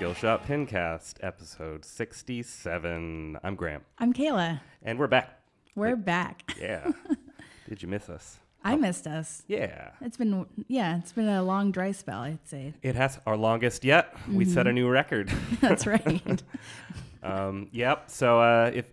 [0.00, 3.38] welcome to the Skillshot Pincast, episode 67.
[3.42, 4.60] I'm Graham, I'm Kayla.
[4.82, 5.40] and we're back.
[5.74, 6.54] We're back.
[6.60, 6.92] Yeah.
[7.68, 8.38] Did you miss us?
[8.62, 9.42] I missed us.
[9.46, 9.90] Yeah.
[10.00, 12.72] It's been yeah, it's been a long dry spell, I'd say.
[12.82, 14.14] It has our longest yet.
[14.30, 15.30] We set a new record.
[15.60, 16.42] That's right.
[17.22, 18.10] Um, yep.
[18.10, 18.84] So uh, if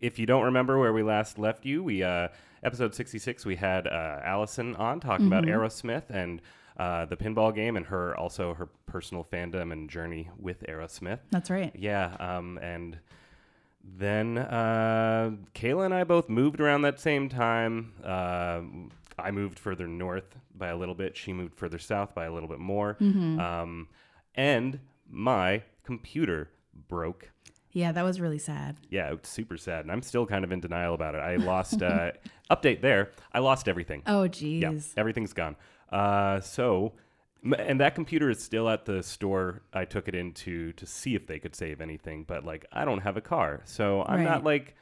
[0.00, 2.28] if you don't remember where we last left you, we uh,
[2.62, 6.40] episode 66 we had uh, Allison on talking about Aerosmith and
[6.80, 11.18] uh, the pinball game and her also her personal fandom and journey with Aerosmith.
[11.30, 11.72] That's right.
[11.74, 12.98] Yeah, um, and
[13.84, 17.92] then uh, Kayla and I both moved around that same time.
[18.04, 18.60] Uh,
[19.18, 21.16] I moved further north by a little bit.
[21.16, 22.96] She moved further south by a little bit more.
[23.00, 23.88] Um,
[24.34, 24.78] and
[25.08, 26.50] my computer
[26.88, 27.30] broke.
[27.72, 28.76] Yeah, that was really sad.
[28.88, 31.18] Yeah, it's super sad, and I'm still kind of in denial about it.
[31.18, 32.12] I lost uh,
[32.50, 33.10] update there.
[33.32, 34.02] I lost everything.
[34.06, 34.28] Oh Yeah,
[34.70, 34.92] geez.
[34.96, 35.56] everything's gone.
[35.90, 36.92] Uh, so,
[37.58, 41.26] and that computer is still at the store I took it into to see if
[41.26, 42.24] they could save anything.
[42.24, 44.74] But like, I don't have a car, so I'm not like.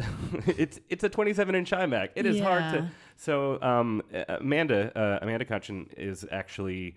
[0.46, 2.10] it's it's a 27 inch iMac.
[2.14, 2.90] It is hard to.
[3.16, 6.94] So um, Amanda uh, Amanda Kutchin is actually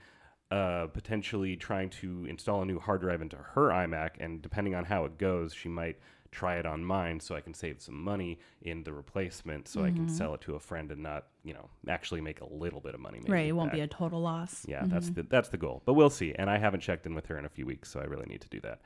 [0.52, 4.86] uh, potentially trying to install a new hard drive into her iMac, and depending on
[4.86, 5.98] how it goes, she might
[6.32, 9.92] try it on mine so I can save some money in the replacement, so I
[9.92, 12.94] can sell it to a friend and not, you know, actually make a little bit
[12.94, 13.22] of money.
[13.28, 13.76] Right, it won't back.
[13.76, 14.66] be a total loss.
[14.68, 15.82] Yeah, that's the that's the goal.
[15.86, 16.34] But we'll see.
[16.34, 18.42] And I haven't checked in with her in a few weeks, so I really need
[18.42, 18.80] to do that.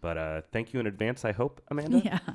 [0.00, 1.24] But uh, thank you in advance.
[1.24, 1.98] I hope, Amanda.
[2.04, 2.18] Yeah.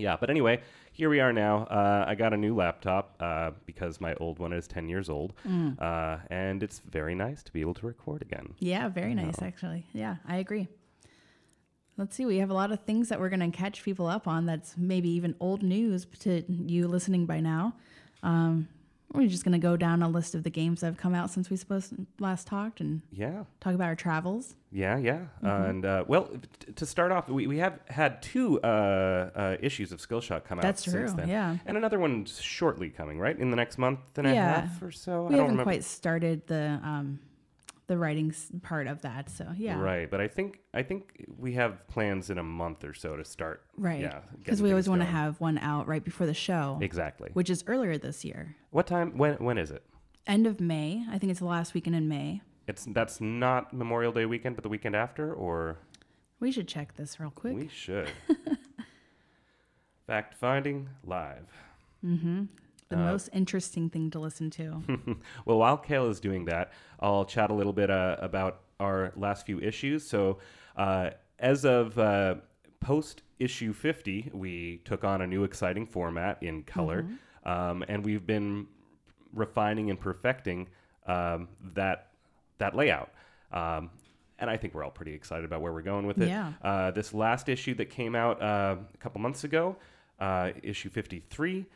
[0.00, 0.60] Yeah, but anyway,
[0.92, 1.64] here we are now.
[1.64, 5.32] Uh, I got a new laptop uh, because my old one is 10 years old.
[5.44, 8.54] Uh, and it's very nice to be able to record again.
[8.60, 9.86] Yeah, very nice actually.
[9.92, 10.68] Yeah, I agree.
[11.98, 14.28] Let's see, we have a lot of things that we're going to catch people up
[14.28, 17.74] on that's maybe even old news to you listening by now.
[18.22, 18.68] Um,
[19.12, 21.30] we're just going to go down a list of the games that have come out
[21.30, 24.54] since we supposed last talked and Yeah, talk about our travels.
[24.70, 25.22] yeah, yeah.
[25.42, 26.28] And uh, well,
[26.60, 30.58] t- to start off, we, we have had two uh, uh, issues of Skillshot come
[30.58, 31.28] out That's since true, then.
[31.28, 31.56] yeah.
[31.66, 33.36] And another one's shortly coming, right?
[33.36, 35.22] In the next month and a half or so?
[35.22, 35.62] We I don't haven't remember.
[35.64, 37.18] quite started the um,
[37.88, 38.32] the writing
[38.62, 42.38] part of that, so yeah, Right, but I think I think we have plans in
[42.38, 43.64] a month or so to start.
[43.76, 44.00] right.
[44.00, 47.30] Yeah, Because we always want to have one out right before the show, exactly.
[47.32, 49.16] which is earlier this year, What time?
[49.18, 49.34] When?
[49.36, 49.82] When is it?
[50.26, 51.04] end of May.
[51.10, 52.42] I think it's the last weekend in May.
[52.66, 55.78] It's that's not Memorial Day weekend, but the weekend after, or
[56.38, 57.56] We should check this real quick.
[57.56, 58.10] we should.
[60.06, 61.48] Fact finding live.
[62.04, 62.44] Mm-hmm.
[62.88, 64.82] The uh, most interesting thing to listen to.
[65.44, 69.58] Well, while Kayla's doing that, I'll chat a little bit uh, about our last few
[69.60, 70.06] issues.
[70.06, 70.38] So,
[70.76, 72.36] uh, as of uh,
[72.80, 77.06] post issue 50, we took on a new exciting format in color,
[77.44, 78.66] um, and we've been
[79.32, 80.68] refining and perfecting
[81.06, 82.08] um, that
[82.58, 83.10] that layout.
[83.52, 83.90] Um,
[84.38, 86.28] and I think we're all pretty excited about where we're going with it.
[86.28, 86.52] Yeah.
[86.62, 89.76] Uh, this last issue that came out uh, a couple months ago,
[90.20, 91.66] uh, issue 53,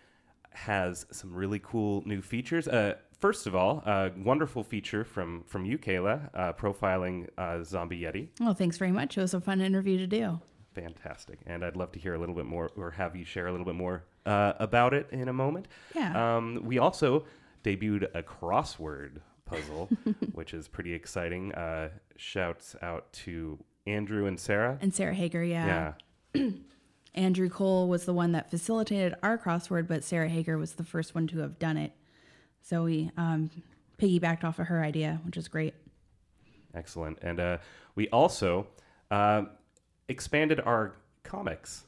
[0.54, 2.68] has some really cool new features.
[2.68, 8.00] Uh, first of all, a wonderful feature from from you, Kayla, uh, profiling uh, Zombie
[8.00, 8.28] Yeti.
[8.40, 9.16] well, thanks very much.
[9.16, 10.40] It was a fun interview to do.
[10.74, 13.50] Fantastic, and I'd love to hear a little bit more, or have you share a
[13.50, 15.68] little bit more uh, about it in a moment.
[15.94, 16.36] Yeah.
[16.36, 17.24] Um, we also
[17.64, 19.88] debuted a crossword puzzle,
[20.32, 21.52] which is pretty exciting.
[21.52, 24.78] Uh, shouts out to Andrew and Sarah.
[24.80, 25.92] And Sarah Hager, yeah.
[26.34, 26.50] yeah.
[27.14, 31.14] Andrew Cole was the one that facilitated our crossword, but Sarah Hager was the first
[31.14, 31.92] one to have done it.
[32.62, 33.50] So we um,
[33.98, 35.74] piggybacked off of her idea, which is great.
[36.74, 37.18] Excellent.
[37.20, 37.58] And uh,
[37.94, 38.66] we also
[39.10, 39.42] uh,
[40.08, 41.84] expanded our comics.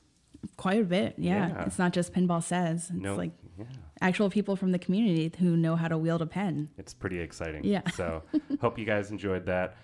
[0.59, 1.49] Quite a bit, yeah.
[1.49, 1.65] Yeah.
[1.65, 2.91] It's not just Pinball Says.
[2.91, 3.65] It's No, like yeah,
[4.03, 6.69] actual people from the community who know how to wield a pen.
[6.76, 7.65] it's pretty exciting.
[7.65, 7.88] Yeah.
[7.93, 8.23] So
[8.61, 9.76] hope you guys enjoyed that.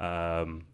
[0.00, 0.64] Um,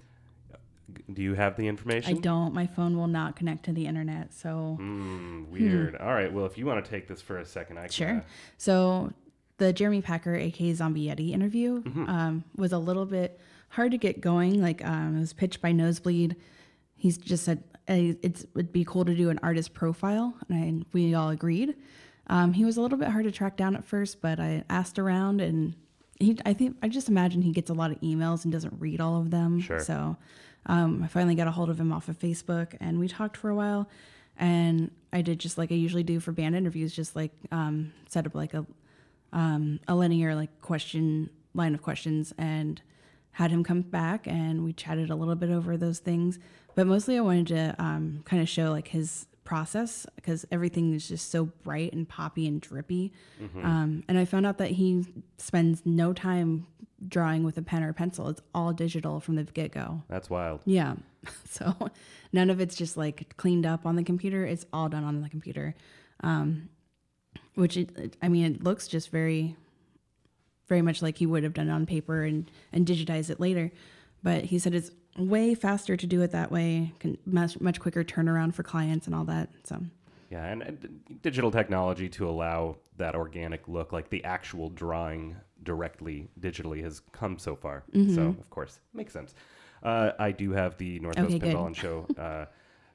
[1.12, 2.16] do you have the information?
[2.16, 2.52] I don't.
[2.54, 5.96] My phone will not connect to the internet, so Mm, weird.
[5.96, 6.32] All right.
[6.32, 7.90] Well, if you want to take this for a second, I can.
[7.90, 8.24] Sure.
[8.58, 9.12] So
[9.58, 12.08] the Jeremy Packer, aka Zombie Yeti interview, Mm-hmm.
[12.08, 13.40] um, was a little bit
[13.70, 14.60] hard to get going.
[14.62, 16.36] Like um, it was pitched by Nosebleed.
[16.96, 20.86] He's just said uh, it's it'd be cool to do an artist profile, and I,
[20.92, 21.74] we all agreed.
[22.28, 24.98] Um, he was a little bit hard to track down at first, but I asked
[24.98, 25.74] around, and
[26.18, 29.00] he I think I just imagine he gets a lot of emails and doesn't read
[29.00, 29.60] all of them.
[29.60, 29.80] Sure.
[29.80, 30.16] So
[30.66, 33.50] um, I finally got a hold of him off of Facebook, and we talked for
[33.50, 33.88] a while.
[34.36, 38.26] And I did just like I usually do for band interviews, just like um, set
[38.26, 38.66] up like a
[39.32, 42.80] um, a linear like question line of questions and
[43.32, 46.38] had him come back and we chatted a little bit over those things.
[46.76, 51.06] But mostly i wanted to um, kind of show like his process because everything is
[51.06, 53.12] just so bright and poppy and drippy.
[53.64, 55.04] Um, and i found out that he
[55.38, 56.66] spends no time
[57.08, 58.28] drawing with a pen or pencil.
[58.28, 60.02] It's all digital from the get go.
[60.08, 60.60] That's wild.
[60.64, 60.94] Yeah.
[61.48, 61.74] So
[62.32, 64.44] none of it's just like cleaned up on the computer.
[64.44, 65.74] It's all done on the computer.
[66.20, 66.68] Um,
[67.54, 69.56] which it, it- I mean, it looks just very,
[70.68, 73.70] very much like he would have done it on paper and, and digitize it later.
[74.22, 78.02] But he said it's way faster to do it that way, can, much, much quicker
[78.04, 79.48] turnaround for clients and all that.
[79.64, 79.80] So
[80.30, 86.28] Yeah, and, and digital technology to allow that organic look, like the actual drawing directly
[86.40, 87.84] digitally, has come so far.
[87.92, 88.14] Mm-hmm.
[88.14, 89.34] So, of course, makes sense.
[89.82, 91.52] Uh, I do have the Northwest Okay.
[91.52, 92.46] Pinball and Show uh,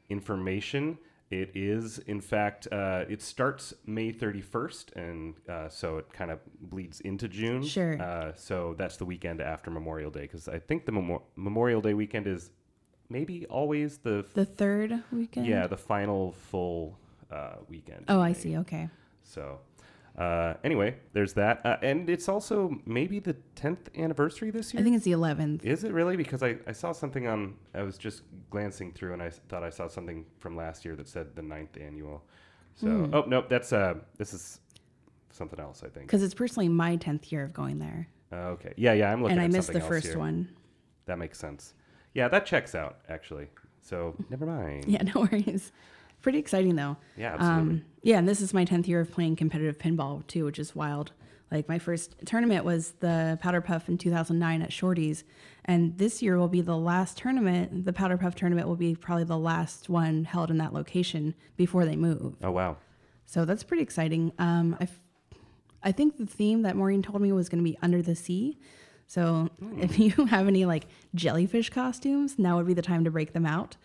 [0.10, 0.98] information.
[1.30, 6.40] It is, in fact, uh, it starts May 31st, and uh, so it kind of
[6.60, 7.62] bleeds into June.
[7.64, 8.02] Sure.
[8.02, 11.94] Uh, so that's the weekend after Memorial Day, because I think the Memo- Memorial Day
[11.94, 12.50] weekend is
[13.10, 15.46] maybe always the the third weekend?
[15.46, 16.98] yeah, the final full
[17.30, 18.06] uh, weekend.
[18.08, 18.58] Oh, I see.
[18.58, 18.90] Okay.
[19.22, 19.60] So,
[20.20, 24.82] uh, anyway, there's that, uh, and it's also maybe the 10th anniversary this year.
[24.82, 25.64] I think it's the 11th.
[25.64, 26.18] Is it really?
[26.18, 27.56] Because I, I saw something on.
[27.74, 30.96] I was just glancing through, and I s- thought I saw something from last year
[30.98, 32.24] that said the ninth annual.
[32.76, 33.14] So, Hmm.
[33.16, 34.60] oh nope, that's uh, this is
[35.32, 35.84] something else.
[35.84, 36.08] I think.
[36.08, 38.08] Because it's personally my 10th year of going there.
[38.32, 39.34] Uh, okay, yeah, yeah, I'm looking.
[39.34, 40.18] And I at missed something the else first here.
[40.20, 40.50] one.
[41.06, 41.74] That makes sense.
[42.14, 43.48] Yeah, that checks out actually.
[43.82, 44.86] So never mind.
[44.88, 45.72] Yeah, no worries.
[46.22, 46.98] Pretty exciting though.
[47.18, 47.62] Yeah, absolutely.
[47.62, 50.76] Um, yeah, and this is my 10th year of playing competitive pinball too, which is
[50.76, 51.12] wild.
[51.52, 55.24] Like my first tournament was the Powder Puff in 2009 at Shorty's,
[55.66, 57.86] and this year will be the last tournament.
[57.86, 61.86] The Powder Puff tournament will be probably the last one held in that location before
[61.86, 62.36] they move.
[62.44, 62.78] oh wow.
[63.26, 64.32] So that's pretty exciting.
[64.40, 65.00] Um, I, f-
[65.84, 68.58] I think the theme that Maureen told me was going to be under the sea.
[69.08, 70.86] So if you have any like
[71.16, 73.76] jellyfish costumes, now would be the time to break them out.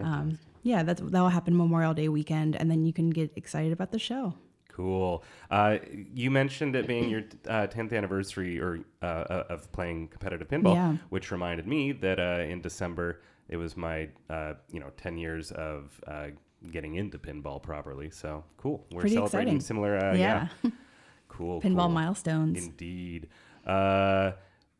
[0.00, 3.72] Um, yeah, that's that will happen Memorial Day weekend, and then you can get excited
[3.72, 4.34] about the show.
[4.68, 5.24] Cool.
[5.50, 5.78] Uh,
[6.14, 10.74] you mentioned it being your uh, 10th anniversary or uh, uh, of playing competitive pinball,
[10.74, 10.96] Yeah.
[11.08, 15.50] which reminded me that uh, in December it was my uh, you know 10 years
[15.52, 16.26] of uh,
[16.70, 18.08] getting into pinball properly.
[18.10, 18.86] So cool.
[18.92, 19.60] We're Pretty celebrating exciting.
[19.60, 19.96] similar.
[19.98, 20.48] Uh, yeah.
[20.62, 20.70] Yeah.
[21.28, 21.60] Cool.
[21.60, 21.88] Pinball cool.
[21.90, 22.64] milestones.
[22.66, 23.28] Indeed.
[23.66, 24.32] Uh,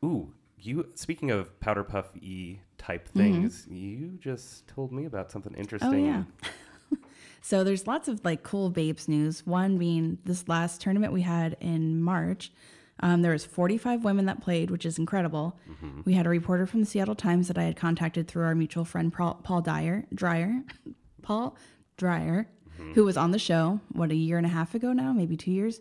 [0.03, 0.33] ooh,
[0.65, 0.87] you.
[0.95, 5.91] Speaking of powder puff e type things, you just told me about something interesting.
[5.91, 6.21] Mm-hmm.
[6.21, 6.25] Oh
[6.91, 6.97] yeah.
[7.41, 9.45] so there's lots of like cool babes news.
[9.45, 12.51] One being this last tournament we had in March.
[13.01, 15.57] Um, there was 45 women that played, which is incredible.
[16.03, 18.83] We had a reporter from the Seattle Times that I had contacted through our mutual
[18.83, 20.63] friend Paul, Paul Dyer, Dryer,
[21.21, 21.55] Paul
[21.95, 22.49] Dryer,
[22.93, 25.51] who was on the show what a year and a half ago now, maybe two
[25.51, 25.79] years.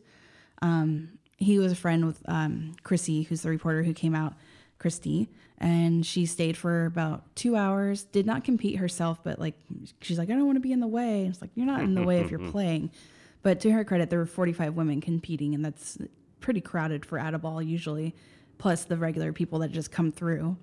[0.62, 4.34] Um, he was a friend with um, Chrissy, who's the reporter who came out,
[4.78, 5.28] Christy,
[5.58, 8.04] and she stayed for about two hours.
[8.04, 9.54] Did not compete herself, but like
[10.00, 11.26] she's like, I don't want to be in the way.
[11.26, 12.90] It's like you're not in the way if you're playing.
[13.42, 15.98] But to her credit, there were 45 women competing, and that's
[16.40, 18.14] pretty crowded for at a ball usually,
[18.58, 20.56] plus the regular people that just come through.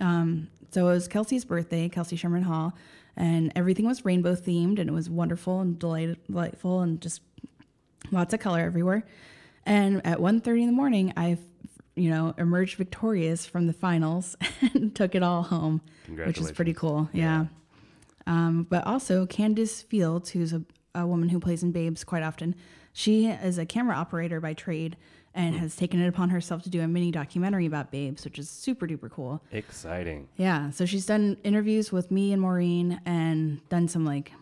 [0.00, 2.74] Um, so it was Kelsey's birthday, Kelsey Sherman Hall,
[3.16, 7.22] and everything was rainbow themed, and it was wonderful and delight- delightful, and just
[8.10, 9.04] lots of color everywhere.
[9.66, 11.38] And at 1.30 in the morning, I,
[11.94, 14.36] you know, emerged victorious from the finals
[14.74, 17.08] and took it all home, which is pretty cool.
[17.12, 17.46] Yeah.
[18.26, 20.62] Um, but also Candice Fields, who's a,
[20.94, 22.54] a woman who plays in Babes quite often,
[22.92, 24.96] she is a camera operator by trade
[25.34, 28.50] and has taken it upon herself to do a mini documentary about Babes, which is
[28.50, 29.42] super duper cool.
[29.52, 30.28] Exciting.
[30.36, 34.32] Yeah, so she's done interviews with me and Maureen and done some like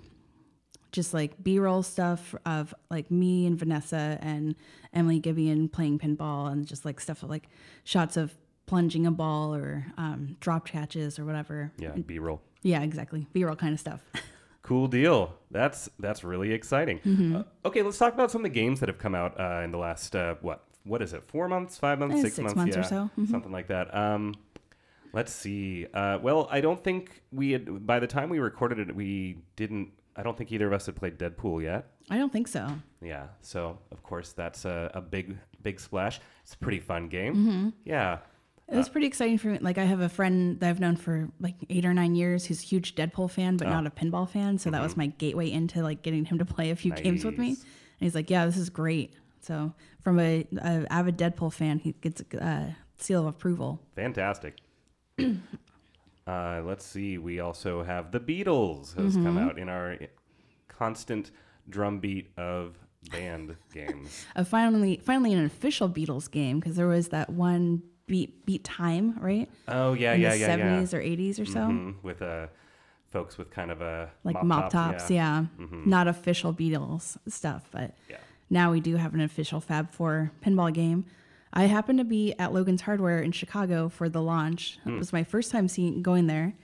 [0.93, 4.55] just like B-roll stuff of like me and Vanessa and
[4.93, 7.49] Emily Gibeon playing pinball and just like stuff like
[7.85, 8.35] shots of
[8.67, 11.73] plunging a ball or um, drop catches or whatever.
[11.79, 11.93] Yeah.
[11.93, 12.41] B roll.
[12.63, 13.27] Yeah, exactly.
[13.33, 14.03] B-roll kind of stuff.
[14.63, 15.35] Cool deal.
[15.51, 16.99] That's that's really exciting.
[16.99, 17.37] Mm-hmm.
[17.37, 19.71] Uh, okay, let's talk about some of the games that have come out uh, in
[19.71, 21.23] the last uh, what what is it?
[21.27, 23.11] Four months, five months, Eh, six, six months, months or yeah, so.
[23.19, 23.31] Mhm.
[23.31, 23.95] something like that.
[23.97, 24.35] Um,
[25.15, 25.87] let's see.
[25.95, 29.89] Uh, well, I don't think we had by the time we recorded it, we didn't.
[30.19, 31.93] I don't think either of us had played Deadpool yet.
[32.11, 32.69] I don't think so.
[33.01, 36.21] Yeah, so of course that's a, a big big splash.
[36.43, 37.35] It's a pretty fun game.
[37.35, 37.69] Mm-hmm.
[37.85, 38.19] Yeah.
[38.71, 39.59] It was pretty exciting for me.
[39.61, 42.61] Like I have a friend that I've known for like eight or nine years who's
[42.63, 44.59] a huge Deadpool fan, but not a pinball fan.
[44.59, 47.39] So that was my gateway into like getting him to play a few games with
[47.39, 47.51] me.
[47.51, 47.57] And
[48.01, 49.73] he's like, "Yeah, this is great." So
[50.03, 52.65] from a, a avid Deadpool fan, he gets a uh,
[52.99, 53.81] seal of approval.
[53.97, 54.59] Fantastic.
[56.29, 57.17] uh, let's see.
[57.19, 59.97] We also have the Beatles has come out in our
[60.69, 61.31] constant
[61.69, 62.79] drumbeat of
[63.11, 64.25] band games.
[64.37, 69.15] Uh, finally, finally, an official Beatles game because there was that one beat beat time
[69.21, 70.57] right Oh yeah, in yeah, the yeah, yeah.
[70.57, 72.47] seventies or eighties or so, Mhm, With uh,
[73.11, 75.11] folks with kind of a like mop, tops.
[75.11, 78.17] Yeah, not official Beatles stuff, but Yeah.
[78.51, 81.05] now we do have an official Fab Four pinball game.
[81.53, 84.79] I happened to be at Logan's Hardware in Chicago for the launch.
[84.87, 86.55] It was my first time seeing going there.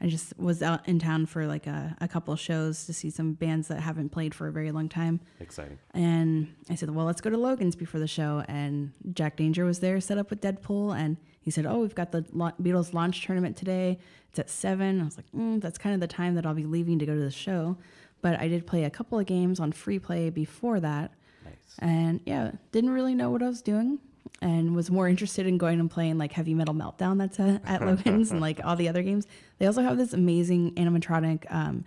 [0.00, 3.10] I just was out in town for like a, a couple of shows to see
[3.10, 5.20] some bands that haven't played for a very long time.
[5.40, 5.78] Exciting.
[5.92, 8.44] And I said, well, let's go to Logan's before the show.
[8.46, 10.96] And Jack Danger was there, set up with Deadpool.
[10.96, 13.98] And he said, oh, we've got the Beatles launch tournament today.
[14.30, 15.00] It's at seven.
[15.00, 17.14] I was like, mm, that's kind of the time that I'll be leaving to go
[17.14, 17.76] to the show.
[18.22, 21.12] But I did play a couple of games on free play before that.
[21.44, 21.54] Nice.
[21.80, 23.98] And yeah, didn't really know what I was doing
[24.40, 27.84] and was more interested in going and playing like Heavy Metal Meltdown that's at, at
[27.84, 29.26] Logan's and like all the other games.
[29.58, 31.84] They also have this amazing animatronic um,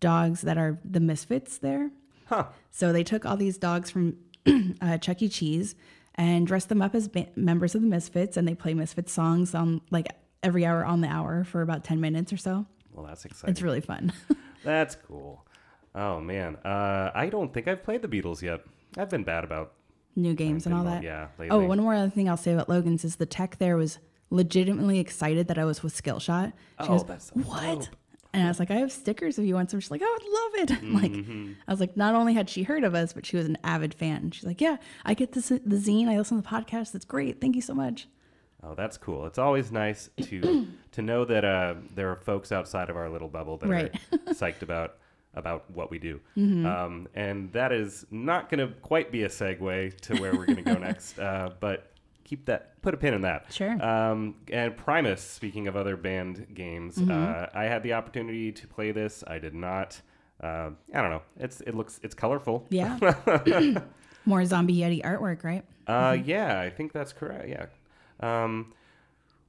[0.00, 1.90] dogs that are the Misfits there.
[2.26, 2.46] Huh.
[2.70, 4.16] So they took all these dogs from
[4.80, 5.28] uh, Chuck E.
[5.28, 5.74] Cheese
[6.14, 9.54] and dressed them up as ba- members of the Misfits, and they play Misfits songs
[9.54, 10.08] on like
[10.42, 12.66] every hour on the hour for about 10 minutes or so.
[12.92, 13.50] Well, that's exciting.
[13.50, 14.12] It's really fun.
[14.64, 15.46] That's cool.
[15.94, 18.60] Oh man, uh, I don't think I've played the Beatles yet.
[18.98, 19.72] I've been bad about
[20.20, 21.02] New games and all that.
[21.02, 21.66] yeah, Oh, lately.
[21.66, 23.98] one more other thing I'll say about Logan's is the tech there was
[24.30, 26.52] legitimately excited that I was with Skillshot.
[26.52, 27.62] She Oh, goes, that's so what?
[27.80, 27.86] dope.
[28.32, 29.80] And I was like, I have stickers if you want some.
[29.80, 30.84] She's like, I would love it.
[31.02, 31.52] like, Mm-hmm.
[31.66, 33.92] I was like, not only had she heard of us, but she was an avid
[33.92, 34.30] fan.
[34.30, 36.06] She's like, Yeah, I get this the zine.
[36.08, 36.92] I listen to the podcast.
[36.92, 37.40] That's great.
[37.40, 38.06] Thank you so much.
[38.62, 39.26] Oh, that's cool.
[39.26, 43.26] It's always nice to to know that uh, there are folks outside of our little
[43.28, 43.94] bubble that Right.
[44.12, 44.96] are psyched about
[45.34, 46.20] about what we do.
[46.36, 46.66] Mm-hmm.
[46.66, 50.56] Um, and that is not going to quite be a segue to where we're going
[50.56, 51.18] to go next.
[51.18, 51.92] Uh, but
[52.24, 53.46] keep that, put a pin in that.
[53.52, 53.80] Sure.
[53.84, 57.10] Um, and Primus, speaking of other band games, Mm-hmm.
[57.10, 59.22] uh, I had the opportunity to play this.
[59.26, 60.00] I did not.
[60.42, 61.22] Uh, I don't know.
[61.38, 62.66] It's it looks it's colorful.
[62.70, 62.98] Yeah.
[64.24, 65.64] More zombie yeti artwork, right?
[65.86, 67.48] Uh, yeah, I think that's correct.
[67.48, 67.66] Yeah.
[68.20, 68.72] Um,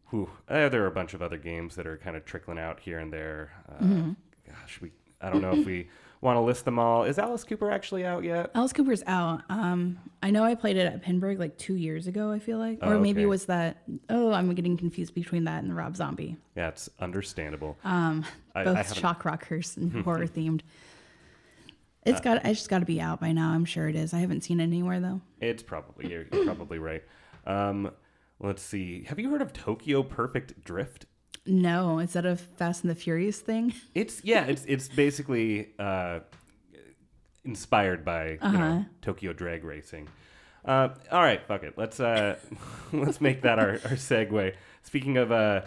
[0.10, 2.80] whew, uh, there are a bunch of other games that are kind of trickling out
[2.82, 3.52] here and there.
[3.70, 4.14] Uh,
[4.50, 5.88] Gosh, we I don't know if we
[6.22, 7.04] want to list them all.
[7.04, 8.52] Is Alice Cooper actually out yet?
[8.56, 9.42] Alice Cooper's out.
[9.50, 12.32] Um, I know I played it at Pinburgh like two years ago.
[12.32, 13.24] I feel like, or Oh, maybe okay.
[13.24, 13.78] it was that.
[14.10, 16.38] Oh, I'm getting confused between that and the Rob Zombie.
[16.56, 17.78] Yeah, it's understandable.
[17.84, 18.24] Um,
[18.56, 20.62] I- both I shock rockers and horror themed.
[22.04, 22.44] It's got.
[22.46, 23.52] It's just got to be out by now.
[23.52, 24.12] I'm sure it is.
[24.14, 25.22] I haven't seen it anywhere though.
[25.40, 27.04] It's probably you're, you're probably right.
[27.46, 27.92] Um,
[28.40, 29.04] let's see.
[29.04, 31.06] Have you heard of Tokyo Perfect Drift?
[31.46, 33.74] No, is that a Fast and the Furious thing?
[33.96, 36.20] It's yeah, it's it's basically uh,
[37.44, 40.08] inspired by you know, Tokyo drag racing.
[40.64, 41.74] Uh, all right, fuck it.
[41.78, 42.38] Let's uh,
[42.94, 44.54] let's make that our, our segue.
[44.84, 45.62] Speaking of uh,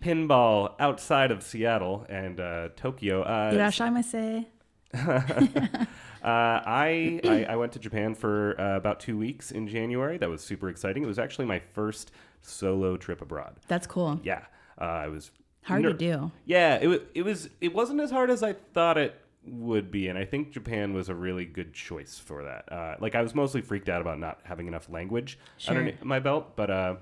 [0.00, 4.46] pinball outside of Seattle and uh, Tokyo, uh, Irasshaimase.
[4.94, 5.86] uh,
[6.22, 10.18] I, I I went to Japan for uh, about two weeks in January.
[10.18, 11.02] That was super exciting.
[11.02, 12.12] It was actually my first
[12.42, 13.56] solo trip abroad.
[13.66, 14.20] That's cool.
[14.22, 14.44] Yeah,
[14.80, 15.30] uh, I was
[15.62, 16.30] Hard ner- to do.
[16.44, 16.98] yeah, it was.
[17.14, 17.48] It was.
[17.60, 21.08] It wasn't as hard as I thought it would be, and I think Japan was
[21.08, 22.70] a really good choice for that.
[22.72, 25.70] Uh, like I was mostly freaked out about not having enough language Sure.
[25.74, 26.96] underneath my belt, but uh,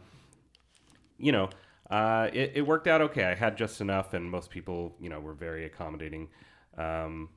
[1.18, 1.50] you know,
[1.90, 3.24] uh, it, it worked out okay.
[3.24, 6.28] I had just enough, and most people, you know, were very accommodating.
[6.76, 7.28] Um,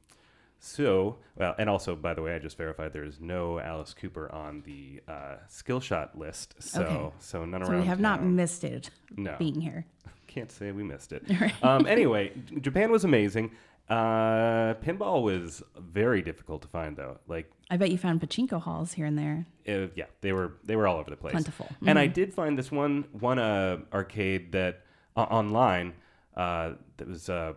[0.59, 4.31] so, well, and also, by the way, I just verified there is no Alice Cooper
[4.31, 6.55] on the uh, skill shot list.
[6.59, 7.15] So, Okay.
[7.19, 7.81] so none So around.
[7.81, 9.35] we have not missed it No.
[9.37, 9.85] being here.
[10.35, 11.23] Can't say we missed it.
[11.63, 13.51] um, anyway, Japan was amazing.
[13.87, 17.19] Uh, pinball was very difficult to find, though.
[17.27, 19.45] Like, I bet you found pachinko halls here and there.
[19.65, 21.31] uh, yeah, they were they were all over the place.
[21.31, 21.69] Plentiful.
[21.85, 24.81] And I did find this one one uh, arcade that
[25.15, 25.93] uh, online
[26.35, 27.53] uh, that was uh,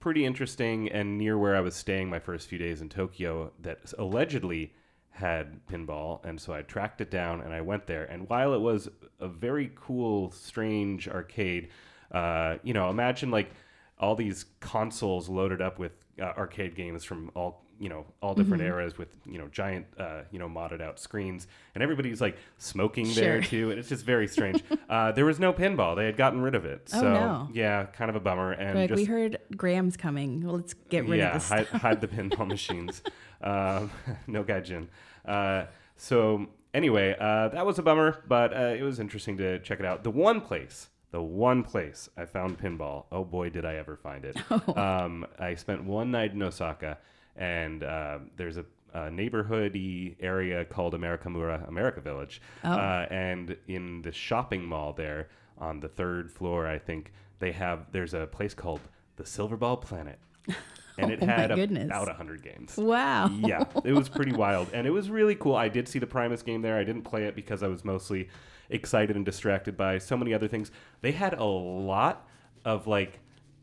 [0.00, 3.92] pretty interesting and near where I was staying my first few days in Tokyo that
[3.96, 4.72] allegedly
[5.10, 8.60] had pinball and so I tracked it down and I went there and while it
[8.60, 8.88] was
[9.18, 11.68] a very cool strange arcade
[12.12, 13.50] uh, you know imagine like
[13.98, 18.62] all these consoles loaded up with uh, arcade games from all you know all different
[18.62, 23.10] eras with you know giant uh, you know modded out screens and everybody's like smoking
[23.14, 26.40] there too and it's just very strange uh, there was no pinball they had gotten
[26.42, 27.48] rid of it Oh, so no.
[27.54, 30.44] yeah kind of a bummer and Like just we heard Graham's coming.
[30.44, 31.48] Well, let's get rid yeah, of this.
[31.48, 33.02] hide, hide the pinball machines.
[33.42, 33.90] Um,
[34.26, 34.88] no gaijin.
[35.24, 35.64] Uh,
[35.96, 39.86] so anyway, uh, that was a bummer, but uh, it was interesting to check it
[39.86, 40.02] out.
[40.04, 43.04] The one place, the one place I found pinball.
[43.12, 44.36] Oh boy, did I ever find it!
[44.76, 46.98] Um, I spent one night in Osaka,
[47.36, 54.12] and uh, there's a, a neighborhoody area called Amerikamura, America Village, uh, and in the
[54.12, 55.28] shopping mall there
[55.58, 57.86] on the third floor, I think they have.
[57.92, 58.80] There's a place called
[59.16, 60.18] the Silverball Planet.
[61.02, 61.86] And it Oh had goodness.
[61.86, 63.28] about 100 games wow.
[63.28, 65.56] yeah, it was pretty wild, and it was really cool.
[65.56, 66.76] I did see the Primus game there.
[66.78, 68.28] I didn't play it because I was mostly
[68.68, 70.70] excited and distracted by so many other things.
[71.00, 72.28] They had a lot
[72.64, 73.18] of like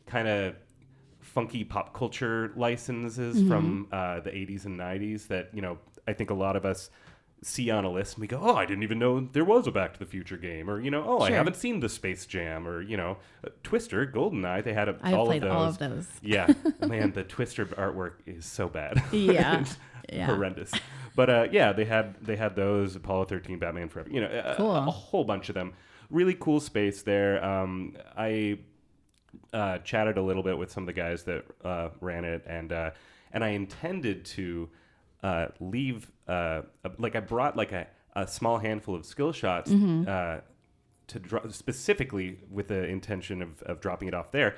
[0.06, 0.56] kind of
[1.20, 5.78] funky pop culture licenses from uh, the 80s and 90s that you know
[6.08, 6.90] I think a lot of us
[7.48, 9.72] see on a list and we go, oh, I didn't even know there was a
[9.72, 12.68] Back to the Future game, or you know, oh, I haven't seen the Space Jam,
[12.68, 14.64] or you know, uh, Twister, Goldeneye.
[14.64, 15.56] They had a, I've all played of those.
[15.58, 16.08] all of those.
[16.22, 16.48] Yeah,
[16.88, 19.02] man, the Twister artwork is so bad.
[19.12, 19.64] Yeah.
[20.10, 20.26] Yeah.
[20.28, 20.72] horrendous.
[21.18, 24.10] But uh, yeah, they had they had those Apollo 13, Batman Forever.
[24.10, 24.72] You know, a, Cool.
[24.76, 25.74] a, a whole bunch of them.
[26.10, 27.44] Really cool space there.
[27.44, 28.60] Um, I
[29.52, 32.72] uh, chatted a little bit with some of the guys that uh, ran it, and
[32.72, 32.92] uh,
[33.34, 34.70] and I intended to
[35.24, 39.72] uh, leave uh, a, like I brought like a, a small handful of skill shots
[39.72, 40.04] Mm-hmm.
[40.08, 40.38] uh,
[41.08, 44.56] to dro- specifically with the intention of, of dropping it off there,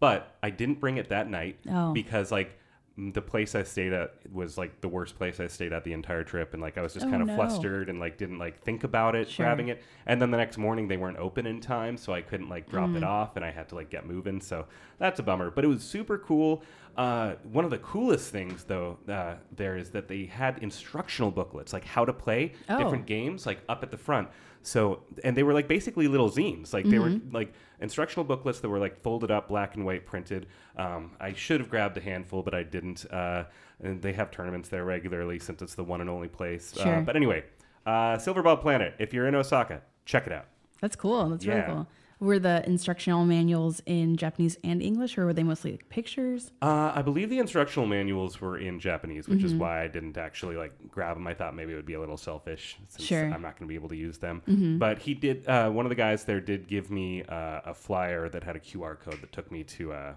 [0.00, 1.92] but I didn't bring it that night Oh.
[1.92, 2.58] because like
[2.98, 6.24] the place I stayed at was like the worst place I stayed at the entire
[6.24, 7.36] trip, and like I was just Oh, kind of no.
[7.36, 9.46] flustered and like didn't like think about it Sure.
[9.46, 9.82] grabbing it.
[10.04, 12.90] And then the next morning they weren't open in time, so I couldn't like drop
[12.90, 12.98] Mm.
[12.98, 14.40] it off, and I had to like get moving.
[14.42, 14.66] So
[14.98, 15.50] that's a bummer.
[15.50, 16.62] But it was super cool.
[16.94, 21.72] Uh, one of the coolest things though uh, there is that they had instructional booklets,
[21.72, 22.76] like how to play Oh.
[22.76, 24.28] different games, like up at the front.
[24.62, 27.34] So and they were like basically little zines, like they were Mm-hmm.
[27.34, 30.46] like instructional booklets that were like folded up, black and white printed.
[30.76, 33.04] Um, I should have grabbed a handful, but I didn't.
[33.10, 33.44] Uh,
[33.82, 36.76] and they have tournaments there regularly since it's the one and only place.
[36.78, 37.00] Uh, Sure.
[37.02, 37.42] but anyway,
[37.86, 38.94] uh, Silverball Planet.
[39.00, 40.46] If you're in Osaka, check it out.
[40.80, 41.28] That's cool.
[41.30, 41.54] That's Yeah.
[41.54, 41.86] really cool.
[42.22, 46.52] Were the instructional manuals in Japanese and English, or were they mostly like, pictures?
[46.62, 49.46] Uh, I believe the instructional manuals were in Japanese, which Mm-hmm.
[49.46, 51.26] is why I didn't actually like grab them.
[51.26, 53.24] I thought maybe it would be a little selfish since Sure.
[53.24, 53.32] Mm-hmm.
[53.34, 54.76] I'm not going to be able to use them.
[54.78, 55.48] But he did.
[55.48, 58.60] Uh, one of the guys there did give me uh, a flyer that had a
[58.60, 60.14] QR code that took me to a,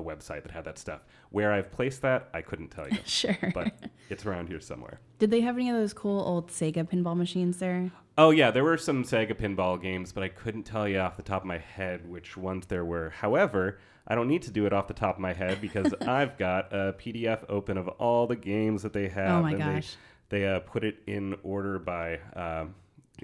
[0.00, 1.00] a, website that had that stuff.
[1.30, 3.36] Where I've placed that, I couldn't tell you, Sure.
[3.54, 3.72] but
[4.08, 5.00] it's around here somewhere.
[5.18, 7.90] Did they have any of those cool old Sega pinball machines there?
[8.18, 11.22] Oh yeah, there were some Sega pinball games, but I couldn't tell you off the
[11.22, 13.10] top of my head which ones there were.
[13.10, 16.36] However, I don't need to do it off the top of my head because I've
[16.36, 19.38] got a PDF open of all the games that they have.
[19.38, 19.96] Oh my and gosh.
[20.28, 22.20] They, they uh, put it in order by.
[22.34, 22.74] Um,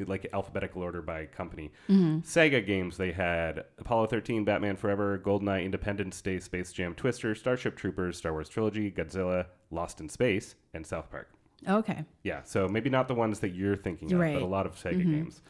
[0.04, 1.70] like alphabetical order by company.
[1.88, 2.18] Mm-hmm.
[2.18, 7.76] Sega games they had Apollo 13, Batman Forever, GoldenEye, Independence Day, Space Jam, Twister, Starship
[7.76, 11.30] Troopers, Star Wars Trilogy, Godzilla, Lost in Space, and South Park.
[11.68, 12.04] Okay.
[12.22, 14.34] Yeah, so maybe not the ones that you're thinking of, Right.
[14.34, 15.40] but a lot of Sega games.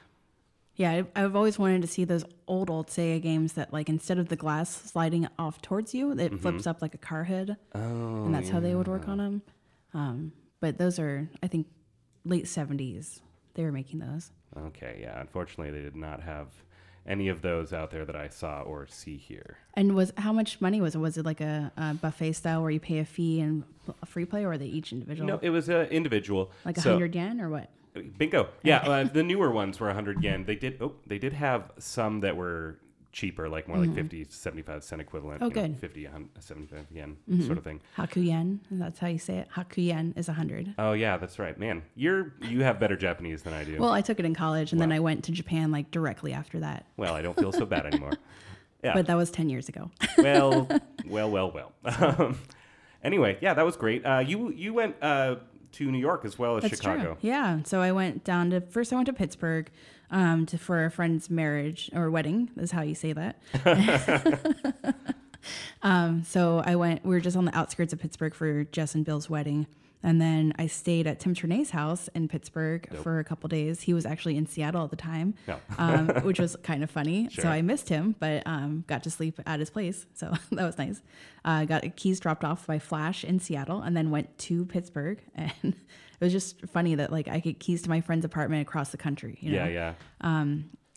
[0.76, 4.28] Yeah, I've always wanted to see those old, old Sega games that, like, instead of
[4.28, 6.36] the glass sliding off towards you, it Mm-hmm.
[6.36, 9.42] flips up like a car hood, Oh, and that's how they would work on them.
[9.94, 11.66] Um, but those are, I think,
[12.26, 13.20] late 70s.
[13.56, 14.30] They were making those.
[14.56, 15.20] Okay, yeah.
[15.20, 16.48] Unfortunately, they did not have
[17.06, 19.58] any of those out there that I saw or see here.
[19.74, 20.98] And was how much money was it?
[20.98, 23.64] Was it like a, a buffet style where you pay a fee and
[24.02, 25.26] a free play, or are they each individual?
[25.26, 26.52] No, it was uh, individual.
[26.64, 27.70] like a So- hundred yen or what?
[28.18, 28.48] Bingo.
[28.62, 30.44] Yeah, uh, the newer ones were 100 yen.
[30.44, 30.76] They did.
[30.82, 32.78] Oh, they did have some that were
[33.16, 35.40] cheaper, like more like 50, 75 cent equivalent.
[35.40, 35.44] Mm-hmm.
[35.44, 35.70] Oh, know, good.
[35.72, 35.80] Mm-hmm.
[35.80, 37.80] 50, 75 yen sort of thing.
[37.96, 38.60] Haku yen.
[38.70, 39.48] That's how you say it.
[39.56, 40.74] Haku yen is a hundred.
[40.78, 41.82] Oh yeah, that's right, man.
[41.94, 43.78] You're you have better Japanese than I do.
[43.78, 46.60] Well, I took it in college, and then I went to Japan like directly after
[46.60, 46.84] that.
[46.98, 48.12] well, I don't feel so bad anymore.
[48.84, 48.92] Yeah.
[48.92, 49.90] But that was ten years ago.
[50.18, 50.68] well,
[51.06, 51.72] well, well, well.
[51.98, 52.38] Um,
[53.02, 54.04] anyway, yeah, that was great.
[54.06, 55.36] Uh, you you went uh,
[55.72, 57.02] to New York as well as That's Chicago.
[57.02, 57.16] true.
[57.22, 57.62] Yeah.
[57.64, 58.92] So I went down to first.
[58.92, 59.70] I went to Pittsburgh
[60.10, 62.50] um, to for a friend's marriage or wedding.
[62.56, 63.36] Is how you say that.
[65.82, 67.04] um, so I went.
[67.04, 69.66] We were just on the outskirts of Pittsburgh for Jess and Bill's wedding,
[70.02, 73.82] and then I stayed at Tim Ternay's house in Pittsburgh for a couple days.
[73.82, 75.58] He was actually in Seattle at the time, No.
[75.78, 77.28] um, which was kind of funny.
[77.30, 77.42] Sure.
[77.42, 80.06] So I missed him, but um, got to sleep at his place.
[80.14, 81.00] So that was nice.
[81.44, 85.20] Uh, got keys dropped off by Flash in Seattle, and then went to Pittsburgh.
[85.34, 85.74] And
[86.20, 88.96] it was just funny that like I get keys to my friend's apartment across the
[88.96, 89.38] country.
[89.40, 89.64] You know?
[89.64, 90.44] Yeah, yeah.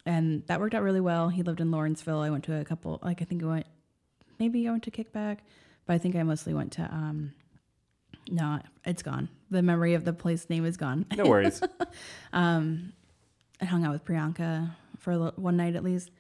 [0.06, 1.30] and that worked out really well.
[1.30, 2.20] He lived in Lawrenceville.
[2.22, 3.66] I went to a couple, like I think I went,
[4.40, 5.40] maybe I went to Kickback,
[5.86, 6.84] but I think I mostly went to.
[6.84, 7.34] um
[8.30, 9.30] No, it's gone.
[9.52, 11.06] The memory of the place name is gone.
[11.16, 11.62] No worries.
[12.34, 12.94] um,
[13.62, 16.12] I hung out with Priyanka for a li- one night at least,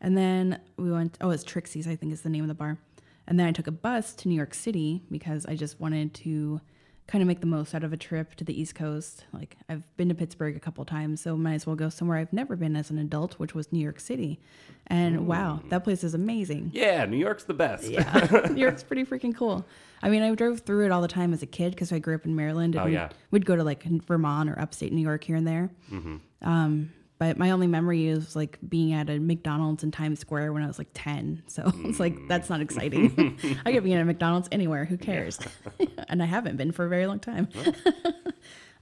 [0.00, 1.16] and then we went.
[1.20, 1.88] Oh, it's Trixie's.
[1.88, 2.78] I think is the name of the bar.
[3.26, 6.60] And then I took a bus to New York City because I just wanted to
[7.06, 9.24] kind of make the most out of a trip to the East Coast.
[9.32, 12.32] Like I've been to Pittsburgh a couple times, so might as well go somewhere I've
[12.32, 14.40] never been as an adult, which was New York City.
[14.86, 16.70] And wow, that place is amazing.
[16.74, 17.84] yeah, New York's the best.
[17.90, 19.66] Yeah, New York's pretty freaking cool.
[20.02, 22.14] I mean, I drove through it all the time as a kid because I grew
[22.14, 22.74] up in Maryland.
[22.74, 23.08] And Oh, we'd- yeah.
[23.30, 25.70] we'd go to like Vermont or upstate New York here and there.
[25.90, 26.16] Mm-hmm.
[26.48, 26.92] Um,
[27.24, 30.66] but my only memory is like being at a McDonald's in Times Square when I
[30.66, 31.42] was like 10.
[31.46, 33.38] So it's like, that's not exciting.
[33.64, 34.84] I could be in a McDonald's anywhere.
[34.84, 35.38] Who cares?
[36.08, 37.48] and I haven't been for a very long time.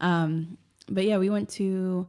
[0.00, 2.08] um, but yeah, we went to,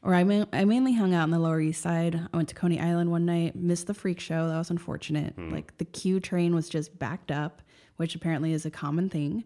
[0.00, 2.18] or I, ma- I mainly hung out on the Lower East Side.
[2.32, 4.48] I went to Coney Island one night, missed the freak show.
[4.48, 5.34] That was unfortunate.
[5.36, 7.60] Like the Q train was just backed up,
[7.96, 9.44] which apparently is a common thing.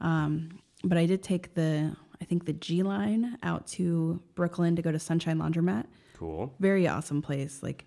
[0.00, 4.82] Um, but I did take the, I think the G line out to Brooklyn to
[4.82, 5.86] go to Sunshine Laundromat.
[6.16, 6.54] Cool.
[6.60, 7.62] Very awesome place.
[7.62, 7.86] Like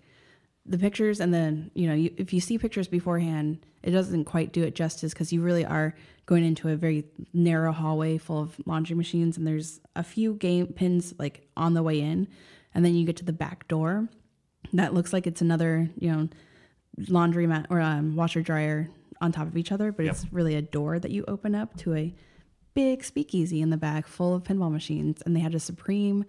[0.66, 4.52] the pictures, and then you know, you, if you see pictures beforehand, it doesn't quite
[4.52, 5.94] do it justice because you really are
[6.26, 10.68] going into a very narrow hallway full of laundry machines, and there's a few game
[10.68, 12.28] pins like on the way in,
[12.74, 14.08] and then you get to the back door.
[14.74, 16.28] That looks like it's another, you know,
[17.08, 18.88] laundry mat or um, washer dryer
[19.20, 20.14] on top of each other, but Yep.
[20.14, 22.14] it's really a door that you open up to a
[22.74, 25.22] big speakeasy in the back full of pinball machines.
[25.24, 26.24] And they had a Supreme,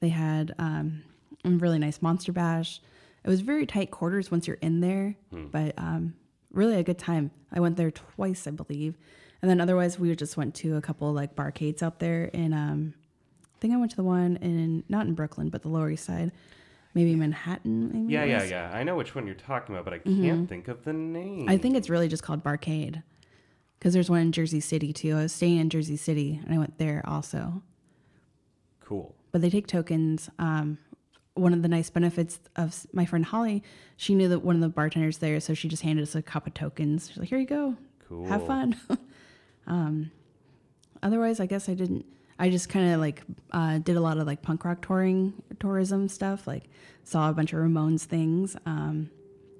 [0.00, 1.02] they had um,
[1.44, 2.80] a really nice Monster Bash.
[3.24, 5.14] It was very tight quarters once you're in there,
[5.50, 6.14] but um,
[6.52, 7.30] really a good time.
[7.52, 8.98] I went there twice, I believe.
[9.40, 12.94] And then otherwise, we just went to a couple like barcades out there And um,
[13.54, 16.04] I think I went to the one in, not in Brooklyn, but the Lower East
[16.04, 16.32] Side,
[16.94, 17.90] maybe Manhattan.
[17.92, 18.70] Maybe Yeah, yeah, yeah.
[18.74, 21.40] I know which one you're talking about, but I can't think of the name.
[21.40, 21.48] Mm-hmm.
[21.50, 23.02] I think it's really just called Barcade
[23.78, 25.16] because there's one in Jersey City too.
[25.16, 27.62] I was staying in Jersey City and I went there also.
[28.80, 29.14] cool.
[29.32, 30.30] But they take tokens.
[30.38, 30.78] Um,
[31.34, 33.64] one of the nice benefits of my friend Holly,
[33.96, 36.46] she knew that one of the bartenders there, so she just handed us a cup
[36.46, 37.08] of tokens.
[37.08, 37.76] She's like, "Here you go,
[38.08, 38.26] Cool.
[38.26, 38.76] have fun."
[39.66, 40.12] um,
[41.02, 42.04] otherwise, I guess I didn't.
[42.38, 46.08] I just kind of like uh, did a lot of like punk rock touring, tourism
[46.08, 46.46] stuff.
[46.46, 46.64] Like
[47.02, 48.56] saw a bunch of Ramones things.
[48.66, 49.10] Um,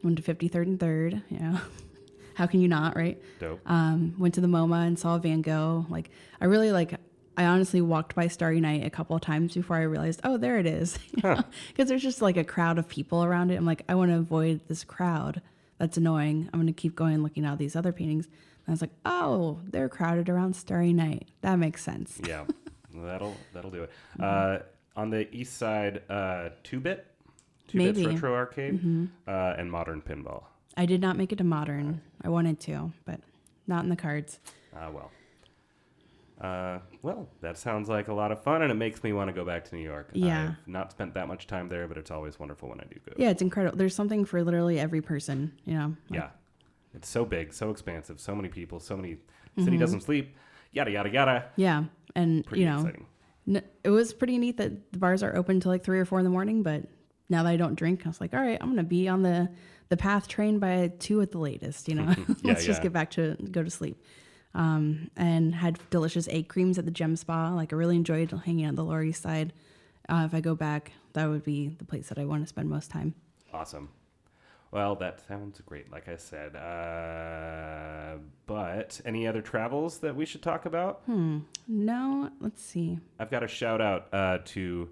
[0.05, 1.23] went to 53rd and Third.
[1.29, 1.61] You know,
[2.35, 3.21] how can you not, right?
[3.41, 3.61] Dope.
[3.67, 5.87] Um, went to the MoMA and saw Van Gogh.
[5.89, 6.95] Like I really like.
[7.37, 10.59] I honestly walked by Starry Night a couple of times before I realized, oh, there
[10.59, 10.97] it is.
[11.21, 13.57] Because there's just like a crowd of people around it.
[13.57, 15.43] I'm like, I want to avoid this crowd.
[15.79, 16.49] That's annoying.
[16.53, 18.27] I'm going to keep going looking at these other paintings.
[18.27, 21.27] And I was like, oh, they're crowded around Starry Night.
[21.41, 22.21] That makes sense.
[22.25, 22.45] yeah,
[22.95, 23.91] that'll that'll do it.
[24.21, 24.59] Uh,
[24.95, 27.05] on the east side, uh, two bit,
[27.67, 28.07] two Maybe.
[28.07, 30.45] retro arcade, uh, and modern pinball.
[30.77, 32.01] I did not make it to modern.
[32.23, 33.21] I wanted to, but
[33.67, 34.39] not in the cards.
[34.77, 35.11] Ah, well.
[36.41, 39.33] Uh, well, that sounds like a lot of fun, and it makes me want to
[39.33, 40.11] go back to New York.
[40.13, 40.51] Yeah.
[40.61, 43.13] I've not spent that much time there, but it's always wonderful when I do go.
[43.17, 43.79] Yeah, it's incredible.
[43.79, 45.97] There's something for literally every person, you know?
[46.11, 46.29] Like, Yeah.
[46.93, 49.15] It's so big, so expansive, so many people, so many.
[49.15, 49.65] Mm-hmm.
[49.65, 50.37] City doesn't sleep.
[50.73, 51.45] Yada yada yada.
[51.57, 51.85] Yeah.
[52.15, 52.91] And, Pretty you know.
[53.49, 56.19] N- it was pretty neat that the bars are open till like three or four
[56.21, 56.63] in the morning.
[56.63, 56.85] But
[57.29, 59.49] now that I don't drink, I was like, all right, I'm gonna be on the
[59.89, 61.89] the path train by two at the latest.
[61.89, 64.03] You know, let's just get back to go to sleep.
[64.57, 67.53] Um, and had delicious egg creams at the Gem Spa.
[67.55, 69.53] Like I really enjoyed hanging out on the Lower East Side.
[70.09, 72.69] Uh, if I go back, that would be the place that I want to spend
[72.71, 73.15] most time.
[73.53, 73.89] Awesome.
[74.75, 75.93] Well, that sounds great.
[75.93, 81.03] Like I said, uh, but any other travels that we should talk about?
[81.07, 81.39] Hmm.
[81.69, 82.99] No, let's see.
[83.21, 84.91] I've got a shout out uh, to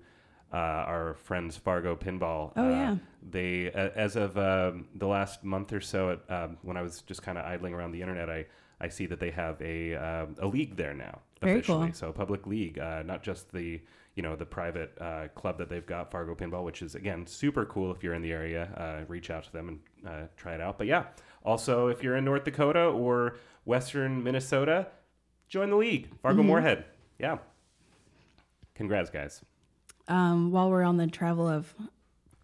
[0.53, 2.53] uh, our friends Fargo Pinball.
[2.57, 2.97] Oh, uh, yeah.
[3.31, 7.03] They, a- as of um, the last month or so, at, um, when I was
[7.03, 8.47] just kind of idling around the internet, I,
[8.81, 11.87] I see that they have a um, a league there now Very officially.
[11.89, 11.95] cool.
[11.95, 13.81] So a public league, uh, not just the
[14.15, 17.65] you know the private uh, club that they've got, Fargo Pinball, which is again super
[17.65, 17.91] cool.
[17.93, 20.77] If you're in the area, uh, reach out to them and uh, try it out.
[20.79, 21.05] But yeah,
[21.45, 24.89] also if you're in North Dakota or Western Minnesota,
[25.49, 26.49] join the league, Fargo Mm-hmm.
[26.49, 26.85] Moorhead.
[27.21, 27.39] Yeah.
[28.75, 29.43] Congrats, guys.
[30.09, 31.75] Um, while we're on the travel of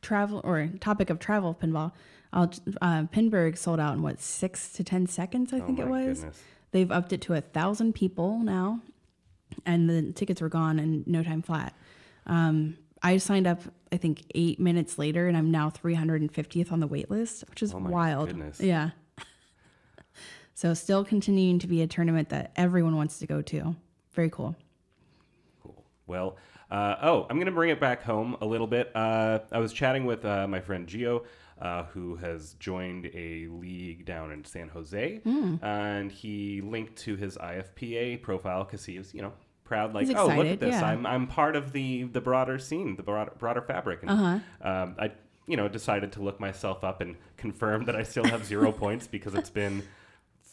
[0.00, 1.92] travel or topic of travel pinball,
[2.32, 5.88] I'll, uh, Pinburgh sold out in what six to ten seconds, I Oh think it
[5.88, 6.20] was.
[6.20, 6.42] goodness.
[6.70, 8.80] They've upped it to a thousand people now,
[9.66, 11.74] and the tickets were gone in no time flat.
[12.26, 16.86] Um, I signed up, I think, eight minutes later, and I'm now 350th on the
[16.86, 18.28] wait list, which is Oh my wild.
[18.28, 18.60] goodness.
[18.60, 18.90] Yeah.
[20.54, 23.76] so still continuing to be a tournament that everyone wants to go to.
[24.12, 24.56] Very cool.
[26.08, 26.36] Well,
[26.70, 28.90] uh, oh, I'm going to bring it back home a little bit.
[28.94, 31.24] Uh, I was chatting with uh, my friend Gio,
[31.60, 35.56] uh, who has joined a league down in San Jose, Hmm.
[35.62, 39.32] and he linked to his IFPA profile because he was, you know,
[39.64, 39.94] proud.
[39.94, 40.72] Like, oh, look at this!
[40.74, 40.84] yeah.
[40.86, 44.00] I'm I'm part of the the broader scene, the broader, broader fabric.
[44.02, 44.38] And, Uh-huh.
[44.68, 45.12] um, I,
[45.46, 49.06] you know, decided to look myself up and confirm that I still have zero points
[49.06, 49.82] because it's been.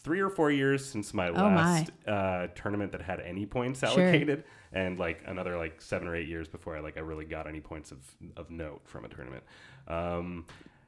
[0.06, 1.56] Three or four years since my Oh, my.
[1.56, 3.90] last uh, tournament that had any points Sure.
[3.90, 7.48] allocated, and like another like seven or eight years before I like I really got
[7.48, 8.00] any points of
[8.38, 9.44] of note from a tournament.
[9.88, 10.46] Um,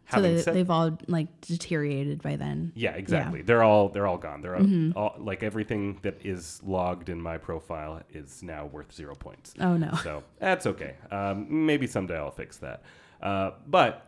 [0.09, 2.71] So they, said, they've all like deteriorated by then.
[2.75, 3.41] yeah, exactly.
[3.41, 4.41] They're all they're all gone.
[4.41, 4.97] They're all, Mm-hmm.
[4.97, 9.53] all like everything that is logged in my profile is now worth zero points.
[9.59, 9.91] Oh no.
[10.03, 10.93] So that's okay.
[11.11, 12.83] Um, maybe someday I'll fix that.
[13.21, 14.05] Uh, but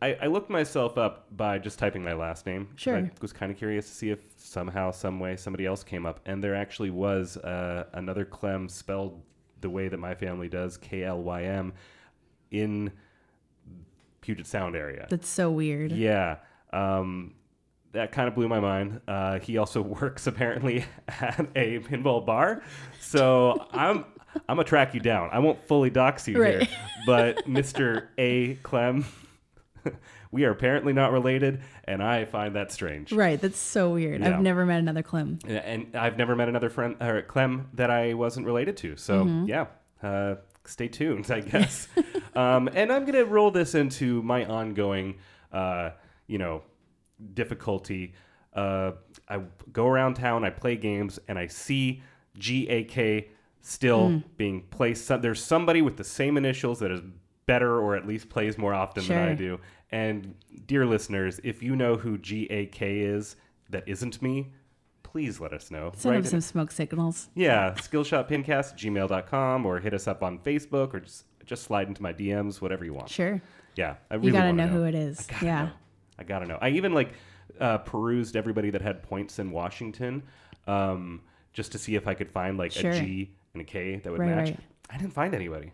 [0.00, 2.68] I, I looked myself up by just typing my last name.
[2.76, 2.96] Sure.
[2.98, 6.20] I was kind of curious to see if somehow, some way, somebody else came up,
[6.24, 9.20] and there actually was uh, another Klym spelled
[9.60, 11.72] the way that my family does, K L Y M,
[12.52, 12.92] in
[14.20, 15.06] Puget Sound area.
[15.10, 15.92] That's so weird.
[15.92, 16.36] Yeah.
[16.72, 17.34] Um,
[17.92, 19.00] that kind of blew my mind.
[19.08, 22.62] Uh, he also works apparently at a pinball bar,
[23.00, 24.04] so I'm
[24.48, 25.30] I'm gonna track you down.
[25.32, 26.62] I won't fully dox you Right.
[26.68, 28.08] here, but Mr.
[28.18, 28.56] A.
[28.56, 29.04] Klym,
[30.30, 33.12] we are apparently not related, and I find that strange.
[33.12, 33.40] Right.
[33.40, 34.20] That's so weird.
[34.20, 34.36] Yeah.
[34.36, 35.40] I've never met another Klym.
[35.46, 38.96] And I've never met another friend or Klym that I wasn't related to.
[38.96, 39.66] So yeah,
[40.02, 41.88] uh, stay tuned, I guess.
[42.34, 45.18] um, and I'm gonna roll this into my ongoing,
[45.52, 45.90] uh,
[46.26, 46.62] you know,
[47.34, 48.14] difficulty.
[48.54, 48.92] Uh,
[49.28, 49.40] I
[49.72, 52.02] go around town, I play games, and I see
[52.38, 53.28] GAK
[53.60, 55.08] still being placed.
[55.20, 57.00] There's somebody with the same initials that is
[57.46, 59.58] better or at least plays more often than I do.
[59.90, 60.34] And
[60.66, 63.36] dear listeners, if you know who GAK is
[63.70, 64.48] that isn't me,
[65.02, 65.92] please let us know.
[65.96, 67.28] Send him some smoke signals.
[67.34, 72.12] yeah, skillshotpincast gmail.com or hit us up on Facebook or just just slide into my
[72.12, 73.08] DMs, whatever you want.
[73.08, 73.40] Sure.
[73.74, 75.26] Yeah, I really You gotta wanna know, who it is.
[75.40, 75.64] I Yeah.
[75.64, 75.70] know.
[76.18, 76.58] I gotta know.
[76.60, 77.12] I even like
[77.58, 80.22] uh, perused everybody that had points in Washington,
[80.66, 81.22] um,
[81.54, 82.90] just to see if I could find like Sure.
[82.90, 84.48] a G and a K that would Right, match.
[84.50, 84.60] right.
[84.90, 85.70] I didn't find anybody.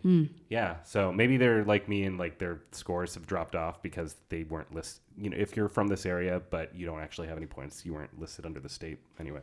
[0.49, 4.43] Yeah, so maybe they're like me and like their scores have dropped off because they
[4.43, 5.01] weren't listed.
[5.17, 7.93] You know, if you're from this area but you don't actually have any points, you
[7.93, 9.41] weren't listed under the state anyway.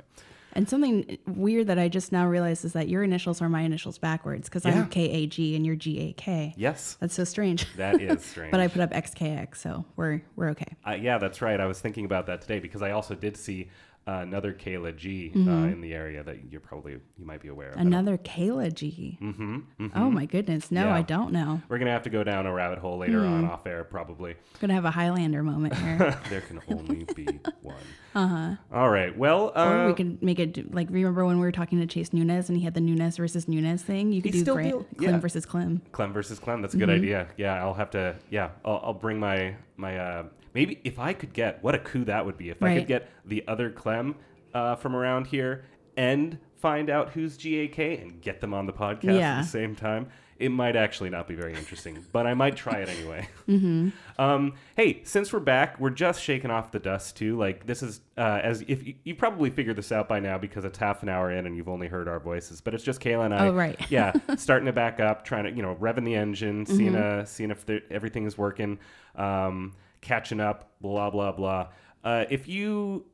[0.54, 3.96] And something weird that I just now realized is that your initials are my initials
[3.96, 4.80] backwards because Yeah.
[4.82, 6.52] I'm K A G and you're G A K.
[6.58, 7.66] Yes, That's so strange.
[7.76, 8.50] that is strange.
[8.52, 10.76] but I put up XKX, so we're we're okay.
[10.86, 11.58] Uh, yeah, that's right.
[11.58, 13.70] I was thinking about that today because I also did see
[14.06, 17.70] uh, another Kayla G uh, in the area that you're probably you might be aware
[17.70, 17.76] of.
[17.78, 19.18] Another Kayla G.
[19.22, 19.90] Mhm, mhm.
[19.94, 20.70] Oh my goodness.
[20.72, 20.94] No, Yeah.
[20.96, 21.62] I don't know.
[21.68, 24.34] We're gonna have to go down a rabbit hole later on off air, probably.
[24.60, 26.18] Gonna have a Highlander moment here.
[26.30, 27.26] there can only be
[27.62, 27.76] one.
[28.14, 28.54] Uh huh.
[28.72, 29.16] All right.
[29.16, 29.70] Well, Uh-huh.
[29.70, 32.48] or uh, we could make it like remember when we were talking to Chase Nunez
[32.48, 34.12] and he had the Nunez versus Nunez thing.
[34.12, 35.18] You could do still Grant, Klym yeah.
[35.18, 35.80] versus Klym.
[35.92, 36.60] Klym versus Klym.
[36.60, 36.98] That's a good Mm-hmm.
[37.04, 37.28] idea.
[37.36, 38.16] Yeah, I'll have to.
[38.30, 39.98] Yeah, I'll, I'll bring my my.
[39.98, 42.48] Uh, maybe if I could get what a coup that would be.
[42.48, 44.14] If I could get the other Klym
[44.54, 45.64] uh, from around here
[45.96, 50.08] and find out who's GAK and get them on the podcast at the same time.
[50.38, 53.28] It might actually not be very interesting, but I might try it anyway.
[53.48, 53.88] mm-hmm.
[54.20, 57.36] um, hey, since we're back, we're just shaking off the dust too.
[57.36, 60.64] Like this is uh, as if you, you probably figured this out by now because
[60.64, 63.26] it's half an hour in and you've only heard our voices, but it's just Kayla
[63.26, 63.46] and I.
[63.46, 63.78] Oh, right.
[63.90, 67.50] yeah, starting to back up, trying to you know revving the engine, seeing uh, seeing
[67.50, 68.78] if there, everything is working,
[69.16, 71.68] um, catching up, blah blah blah.
[72.04, 73.06] Uh, if you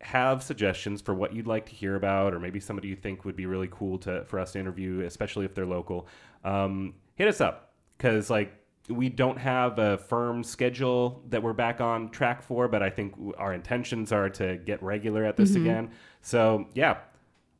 [0.00, 3.34] have suggestions for what you'd like to hear about, or maybe somebody you think would
[3.34, 6.06] be really cool to for us to interview, especially if they're local,
[6.44, 8.52] um, hit us up because like
[8.88, 13.14] we don't have a firm schedule that we're back on track for, but I think
[13.36, 15.90] our intentions are to get regular at this again.
[16.22, 16.98] So yeah,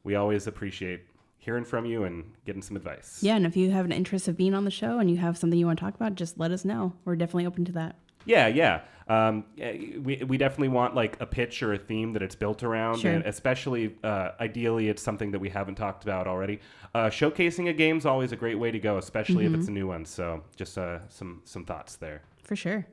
[0.04, 1.02] we always appreciate
[1.38, 3.18] hearing from you and getting some advice.
[3.22, 5.36] Yeah, and if you have an interest of being on the show and you have
[5.38, 6.92] something you want to talk about, just let us know.
[7.04, 7.96] We're definitely open to that.
[8.24, 8.82] Yeah, yeah.
[9.09, 12.62] Um, eh, we, we definitely want like a pitch or a theme that it's built
[12.62, 13.12] around, Sure.
[13.12, 16.61] and especially uh, ideally it's something that we haven't talked about already.
[16.94, 19.87] Uh, showcasing a game's always a great way to go, especially if it's a new
[19.87, 20.05] one.
[20.05, 22.23] So just uh, some some thoughts there.
[22.44, 22.87] For sure.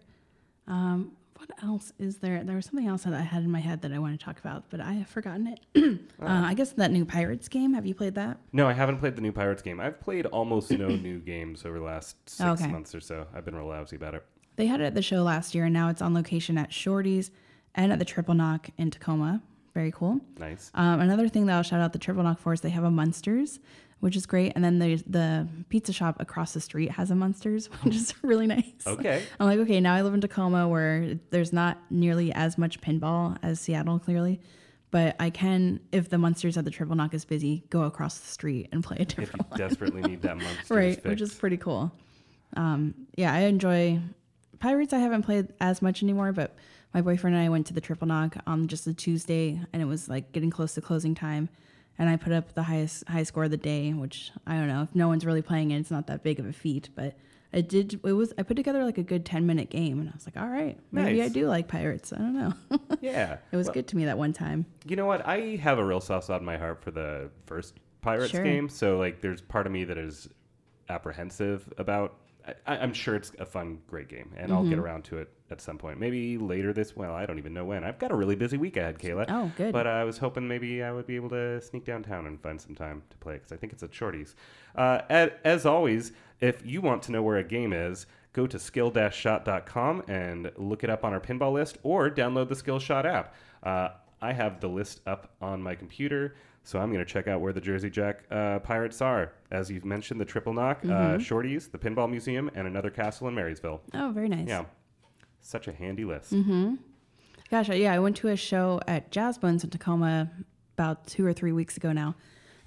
[0.68, 2.44] Um, what else is there?
[2.46, 4.40] There was something else that I had in my head that I wanted to talk
[4.40, 5.60] about, but I have forgotten it.
[6.22, 7.74] uh, I guess that new Pirates game.
[7.74, 8.38] Have you played that?
[8.54, 9.80] No, I haven't played the new Pirates game.
[9.82, 12.72] I've played almost no new games over the last six Okay.
[12.72, 13.28] months or so.
[13.36, 14.24] I've been real lousy about it.
[14.56, 17.32] They had it at the show last year, and now it's on location at Shorty's
[17.76, 19.42] and at the Triple Knock in Tacoma.
[19.74, 20.22] Very cool.
[20.40, 20.72] Nice.
[20.74, 22.92] Um, another thing that I'll shout out the Triple Knock for is they have a
[22.92, 23.60] Munsters,
[24.00, 24.54] which is great.
[24.56, 28.48] And then there's the pizza shop across the street has a Munsters, which is really
[28.48, 28.64] nice.
[28.88, 29.22] Okay.
[29.40, 33.38] I'm like, okay, now I live in Tacoma where there's not nearly as much pinball
[33.44, 34.40] as Seattle, clearly.
[34.92, 38.28] But I can, if the Munsters at the Triple Knock is busy, go across the
[38.28, 39.60] street and play a If different you one.
[39.60, 41.92] desperately need that monster, right, which is pretty cool.
[42.56, 44.00] Um, yeah, I enjoy
[44.66, 44.94] Pirates.
[44.94, 46.56] I haven't played as much anymore, but
[46.92, 49.86] my boyfriend and I went to the Triple Knock on just a Tuesday, and it
[49.86, 51.50] was like getting close to closing time.
[52.00, 54.82] And I put up the highest high score of the day, which I don't know
[54.82, 57.16] if no one's really playing it, it's not that big of a feat, but
[57.54, 58.00] it did.
[58.04, 60.36] It was I put together like a good ten minute game, and I was like,
[60.36, 62.12] all right, maybe I do like Pirates.
[62.12, 62.54] I don't know.
[63.02, 63.38] yeah.
[63.52, 64.66] it was Well, good to me that one time.
[64.88, 65.28] You know what?
[65.28, 68.44] I have a real soft spot in my heart for the first Pirates Sure.
[68.44, 68.68] game.
[68.68, 70.28] So like, there's part of me that is
[70.90, 72.16] apprehensive about.
[72.68, 74.70] I, I'm sure it's a fun, great game, and I'll Mm-hmm.
[74.70, 76.00] get around to it at some point.
[76.00, 76.96] Maybe later this.
[76.96, 77.84] Well, I don't even know when.
[77.84, 79.26] I've got a really busy week ahead, Kayla.
[79.30, 79.72] Oh, good.
[79.74, 82.76] But I was hoping maybe I would be able to sneak downtown and find some
[82.76, 84.36] time to play because I think it's at Shorty's.
[84.76, 88.60] Uh, as, as always, if you want to know where a game is, go to
[88.60, 93.34] skill-shot.com and look it up on our pinball list or download the Skill Shot app.
[93.64, 93.90] Uh,
[94.22, 97.54] I have the list up on my computer, so I'm going to check out where
[97.54, 99.34] the Jersey Jack uh, Pirates are.
[99.52, 103.36] As you've mentioned, the Triple Knock, uh, Shorty's, the Pinball Museum, and another castle in
[103.36, 103.82] Marysville.
[103.94, 104.48] Oh, very nice.
[104.48, 104.66] Yeah,
[105.42, 106.34] such a handy list.
[106.34, 106.76] Mm-hmm.
[107.52, 110.32] Gosh, yeah, I went to a show at Jazz Bones in Tacoma
[110.76, 112.16] about two or three weeks ago now,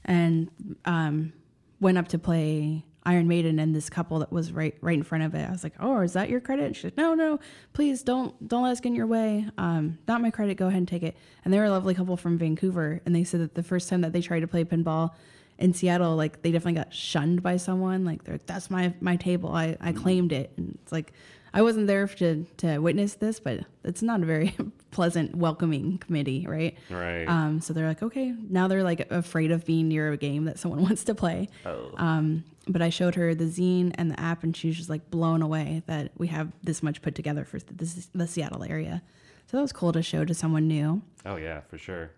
[0.05, 0.49] and
[0.85, 1.33] um,
[1.81, 5.25] went up to play Iron Maiden, and this couple that was right right in front
[5.25, 5.49] of it.
[5.49, 7.41] I was like, "Oh, is that your credit?" And she's like, "No, no,
[7.73, 9.49] please don't don't let us get in your way.
[9.57, 10.59] Um, not my credit.
[10.59, 13.25] Go ahead and take it." And they were a lovely couple from Vancouver, and they
[13.25, 15.13] said that the first time that they tried to play pinball
[15.59, 18.05] in Seattle, like they definitely got shunned by someone.
[18.05, 19.53] Like they're like, "That's my my table.
[19.53, 21.13] I I claimed it," and it's like.
[21.59, 24.55] I wasn't there to, to witness this, but it's not a very
[24.93, 26.79] pleasant, welcoming committee, right?
[26.89, 27.25] Right.
[27.25, 30.61] Um, so they're like, okay, now they're like afraid of being near a game that
[30.61, 31.49] someone wants to play.
[31.67, 31.91] oh.
[31.97, 35.11] Um, but I showed her the zine and the app, and she was just like
[35.11, 39.03] blown away that we have this much put together for this, the Seattle area.
[39.51, 41.03] So that was cool to show to someone new.
[41.27, 42.13] oh yeah, for sure.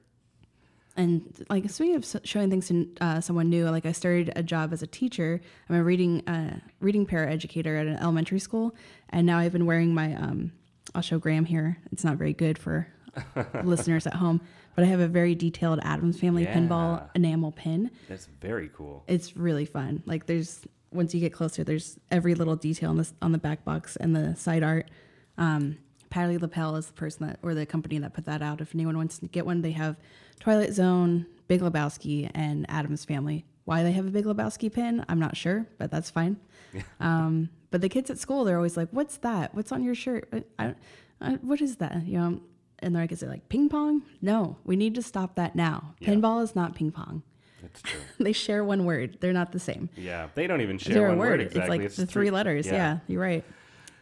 [1.01, 4.71] And like speaking of showing things to uh, someone new, like I started a job
[4.75, 5.41] as a teacher.
[5.67, 8.75] I'm a reading uh, reading paraeducator at an elementary school,
[9.09, 10.15] and now I've been wearing my.
[10.15, 10.53] Um,
[10.95, 11.79] I'll show Graham here.
[11.91, 12.87] It's not very good for
[13.65, 14.43] listeners at home,
[14.75, 17.91] but I have a very detailed Addams Family pinball enamel pin.
[18.07, 19.03] That's very cool.
[19.07, 20.03] It's really fun.
[20.05, 20.61] Like there's
[20.93, 24.15] once you get closer, there's every little detail on this on the back box and
[24.15, 24.91] the side art.
[25.39, 25.79] Um,
[26.11, 28.61] Patty Lapel is the person that or the company that put that out.
[28.61, 29.97] If anyone wants to get one, they have
[30.41, 33.45] Twilight Zone, Big Lebowski, and Addams Family.
[33.65, 36.37] Why they have a Big Lebowski pin, I'm not sure, but that's fine.
[37.01, 39.55] um, but the kids at school, they're always like, "What's that?
[39.55, 40.29] What's on your shirt?
[40.33, 40.75] I, I,
[41.21, 42.41] I, what is that?" You know,
[42.81, 45.95] and they're like, "Is it like ping pong?" No, we need to stop that now.
[46.01, 46.11] Yeah.
[46.11, 47.23] Pinball is not ping pong.
[47.63, 48.01] That's true.
[48.19, 49.19] they share one word.
[49.21, 49.91] They're not the same.
[49.97, 51.41] Yeah, they don't even share They're one a word.
[51.41, 51.85] exactly.
[51.85, 52.67] It's like the three, letters.
[52.67, 52.99] Yeah.
[53.07, 53.45] you're right.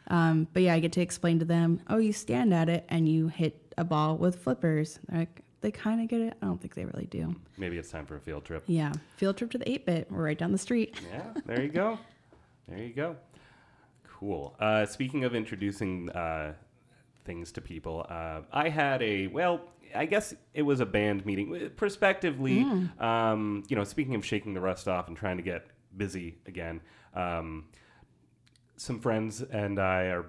[0.08, 1.80] Um, but yeah, I get to explain to them.
[1.88, 4.98] Oh, you stand at it and you hit a ball with flippers.
[5.08, 6.34] They're like they kind of get it.
[6.40, 7.34] I don't think they really do.
[7.56, 8.64] Maybe it's time for a field trip.
[8.66, 10.10] Yeah, field trip to the eight bit.
[10.10, 11.00] We're right down the street.
[11.10, 11.98] Yeah, there you go.
[12.68, 13.16] There you go.
[14.04, 14.54] Cool.
[14.58, 16.54] Uh, speaking of introducing uh,
[17.24, 19.60] things to people, uh, I had a well.
[19.94, 21.70] I guess it was a band meeting.
[21.76, 22.60] Prospectively,
[23.00, 25.66] um, you know, speaking of shaking the rust off and trying to get
[25.96, 26.82] busy again,
[27.14, 27.64] um,
[28.78, 30.26] some friends and I are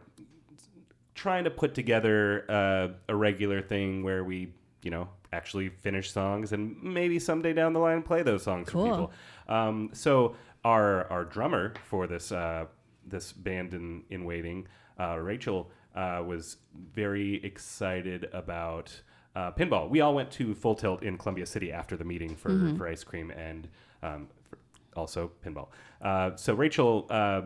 [1.15, 6.51] trying to put together uh, a regular thing where we, you know, actually finish songs
[6.53, 8.85] and maybe someday down the line play those songs Cool.
[8.85, 9.11] for people.
[9.47, 10.35] Um, so
[10.65, 12.65] our our drummer for this uh,
[13.05, 14.67] this band in in waiting,
[14.99, 16.57] uh, Rachel, uh, was
[16.93, 19.01] very excited about
[19.35, 19.89] uh, pinball.
[19.89, 23.03] We all went to Full Tilt in Columbia City after the meeting for for ice
[23.03, 23.67] cream and
[24.01, 24.57] um, for
[24.95, 25.67] also pinball.
[26.01, 27.41] Uh, so Rachel uh,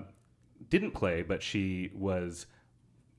[0.70, 2.46] didn't play, but she was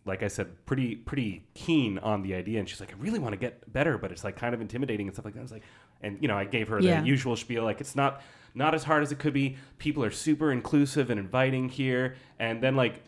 [0.07, 3.33] like I said, pretty pretty keen on the idea, and she's like, I really want
[3.33, 5.41] to get better, but it's like kind of intimidating and stuff like that.
[5.41, 5.63] I was like,
[6.03, 7.01] and you know, I gave her Yeah.
[7.01, 8.21] the usual spiel, like it's not
[8.57, 9.57] not as hard as it could be.
[9.79, 13.03] People are super inclusive and inviting here, and then like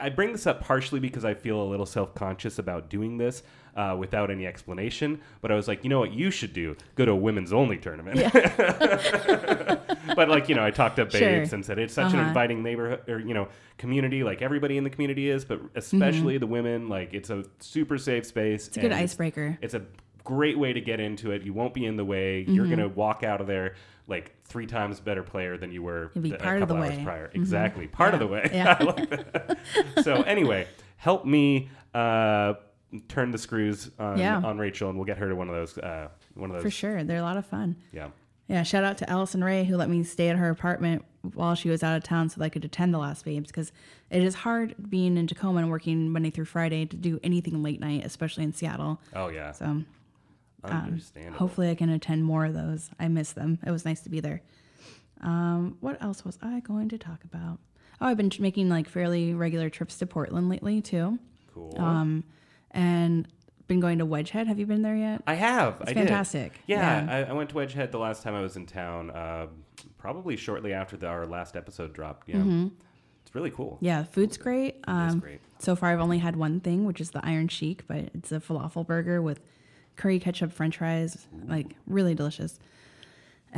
[0.00, 3.42] I bring this up partially because I feel a little self conscious about doing this
[3.76, 5.20] uh, without any explanation.
[5.40, 6.76] But I was like, you know what, you should do?
[6.96, 8.20] Go to a women's only tournament.
[10.16, 11.20] but like you know, I talked to Sure.
[11.20, 12.28] babes and said it's such an Uh-huh.
[12.28, 14.22] inviting neighborhood or you know community.
[14.24, 16.40] Like everybody in the community is, but especially Mm-hmm.
[16.40, 16.88] the women.
[16.88, 18.68] Like it's a super safe space.
[18.68, 19.58] It's a good icebreaker.
[19.62, 19.82] It's a
[20.24, 21.42] great way to get into it.
[21.42, 22.40] You won't be in the way.
[22.46, 22.74] You're Mm-hmm.
[22.76, 23.74] gonna walk out of there
[24.06, 26.98] like three times better player than you were be a part of the couple hours
[26.98, 27.04] way.
[27.04, 27.30] prior.
[27.34, 28.48] Exactly, part of the way.
[28.52, 28.76] Yeah.
[28.80, 29.58] I like that.
[30.02, 32.54] so anyway, help me uh,
[33.08, 34.38] turn the screws on, Yeah.
[34.44, 35.78] on Rachel, and we'll get her to one of those.
[35.78, 36.62] Uh, one of those.
[36.62, 37.04] For sure.
[37.04, 37.76] They're a lot of fun.
[37.92, 38.08] Yeah.
[38.48, 41.68] Yeah, shout out to Allison Ray who let me stay at her apartment while she
[41.70, 43.70] was out of town so that I could attend the last babes because
[44.10, 47.78] it is hard being in Tacoma and working Monday through Friday to do anything late
[47.78, 49.00] night, especially in Seattle.
[49.14, 49.52] Oh yeah.
[49.52, 49.84] So
[50.64, 51.00] um,
[51.34, 52.90] hopefully I can attend more of those.
[52.98, 53.60] I miss them.
[53.64, 54.42] It was nice to be there.
[55.20, 57.58] Um, what else was I going to talk about?
[58.00, 61.18] Oh, I've been making like fairly regular trips to Portland lately too,
[61.54, 61.74] cool.
[61.78, 62.24] um,
[62.72, 63.26] and
[63.66, 64.46] been going to Wedgehead.
[64.46, 65.22] Have you been there yet?
[65.26, 65.74] I have.
[65.80, 65.96] I It's did.
[65.98, 66.60] fantastic.
[66.66, 67.12] Yeah, Yeah.
[67.28, 69.10] I, I went to Wedgehead the last time I was in town.
[69.10, 69.46] Uh,
[69.98, 72.28] probably shortly after the, our last episode dropped.
[72.28, 72.42] Yeah,
[73.24, 73.78] it's really cool.
[73.80, 74.76] Yeah, food's great.
[74.84, 75.40] Um, great.
[75.58, 78.40] So far, I've only had one thing, which is the Iron Chic, but it's a
[78.40, 79.40] falafel burger with
[79.96, 82.58] curry ketchup French fries, like really delicious.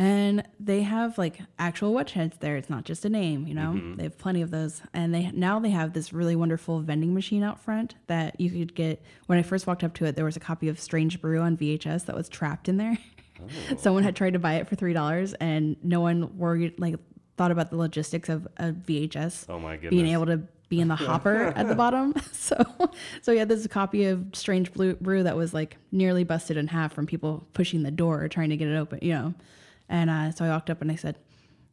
[0.02, 2.56] And they have like actual wedgeheads there.
[2.56, 3.74] It's not just a name, you know.
[3.74, 3.96] Mm-hmm.
[3.96, 7.44] They have plenty of those, and they now they have this really wonderful vending machine
[7.44, 9.00] out front that you could get.
[9.26, 11.56] When I first walked up to it, there was a copy of Strange Brew on
[11.56, 12.98] VHS that was trapped in there.
[13.40, 13.76] Oh.
[13.76, 16.94] Someone had tried to buy it for three dollars, and no one worried like
[17.36, 19.90] thought about the logistics of a VHS Oh my goodness.
[19.90, 22.14] being able to be in the hopper at the bottom.
[22.32, 22.64] So,
[23.20, 26.56] so yeah, this is a copy of Strange Blue Brew that was like nearly busted
[26.56, 29.34] in half from people pushing the door or trying to get it open, you know.
[29.88, 31.18] And uh, so I walked up and I said,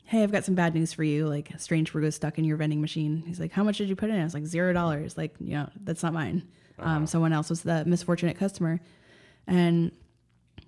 [0.04, 1.28] "Hey, I've got some bad news for you.
[1.28, 3.96] Like, Strange Brew is stuck in your vending machine." He's like, "How much did you
[3.96, 5.18] put in?" I was like, zero dollars.
[5.18, 6.48] Like, you know, that's not mine.
[6.80, 8.80] Um, someone else was the misfortunate customer,
[9.48, 9.92] and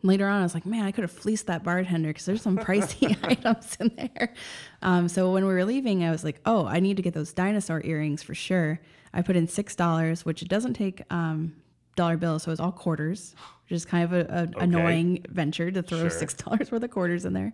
[0.04, 2.58] later on, I was like, man, I could have fleeced that bartender because there's some
[2.58, 4.34] pricey items in there.
[4.82, 7.34] Um, so when we were leaving, I was like, oh, I need to get those
[7.34, 8.80] dinosaur earrings for sure.
[9.14, 11.56] I put in six dollars, which it doesn't take um,
[12.02, 15.70] dollar bills, so it was all quarters, which is kind of an a annoying venture
[15.72, 16.10] to throw Sure.
[16.10, 17.52] six dollars worth of quarters in there.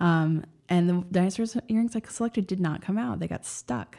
[0.00, 3.98] Um, and the dinosaur earrings I selected did not come out; they got stuck.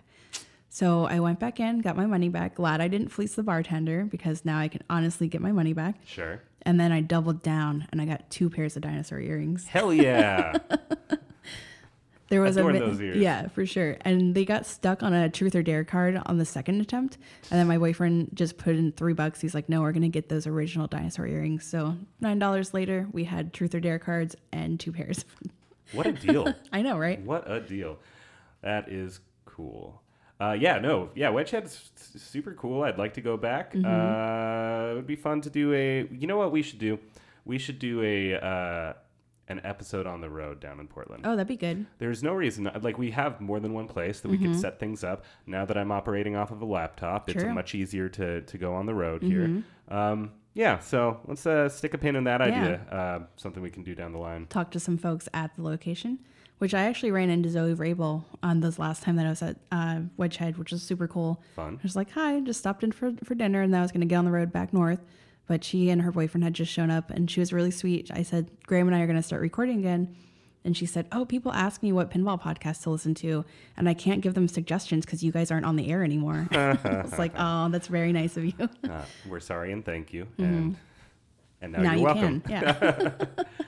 [0.69, 2.55] So I went back in, got my money back.
[2.55, 5.95] Glad I didn't fleece the bartender because now I can honestly get my money back.
[6.05, 6.41] Sure.
[6.63, 9.67] And then I doubled down and I got two pairs of dinosaur earrings.
[9.67, 10.57] Hell yeah.
[12.29, 13.17] There was Adorn a those ears.
[13.17, 13.97] yeah, for sure.
[14.01, 17.17] And they got stuck on a truth or dare card on the second attempt.
[17.51, 19.41] And then my boyfriend just put in three bucks.
[19.41, 23.25] He's like, "No, we're gonna get those original dinosaur earrings." So nine dollars later, we
[23.25, 25.19] had truth or dare cards and two pairs.
[25.19, 25.51] Of
[25.93, 26.51] What a deal.
[26.73, 27.21] I know, right?
[27.21, 27.99] What a deal.
[28.61, 30.01] That is cool.
[30.39, 32.83] Uh, yeah, no, yeah, Wedgehead's super cool.
[32.83, 33.73] I'd like to go back.
[33.73, 33.85] Mm-hmm.
[33.85, 36.07] Uh, it would be fun to do a.
[36.11, 36.99] You know what we should do?
[37.45, 38.93] We should do a uh,
[39.47, 41.23] an episode on the road down in Portland.
[41.25, 41.85] Oh, that'd be good.
[41.99, 45.03] There's no reason, like we have more than one place that we could set things
[45.03, 45.23] up.
[45.45, 47.39] Now that I'm operating off of a laptop, it's Mm-hmm.
[47.39, 47.47] True.
[47.49, 47.55] Mm-hmm.
[47.55, 49.63] much easier to to go on the road here.
[49.89, 52.81] Um, yeah, so let's uh, stick a pin in that idea.
[52.89, 54.47] Uh, something we can do down the line.
[54.47, 56.19] Talk to some folks at the location,
[56.59, 59.57] which I actually ran into Zoe Rabel on this last time that I was at
[59.71, 61.43] uh, Wedgehead, which was super cool.
[61.57, 61.75] Fun.
[61.77, 64.01] I was like, hi, just stopped in for, for dinner and then I was going
[64.01, 65.01] to get on the road back north.
[65.47, 68.09] But she and her boyfriend had just shown up and she was really sweet.
[68.13, 70.15] I said, Graham and I are going to start recording again.
[70.63, 73.45] And she said, Oh, people ask me what pinball podcast to listen to,
[73.77, 76.47] and I can't give them suggestions because you guys aren't on the air anymore.
[76.51, 78.53] It's like, Oh, that's very nice of you.
[78.89, 80.25] Uh, we're sorry and thank you.
[80.39, 80.75] And
[81.61, 82.41] and now, now you're you welcome.
[82.41, 82.51] can.
[82.51, 83.43] Yeah.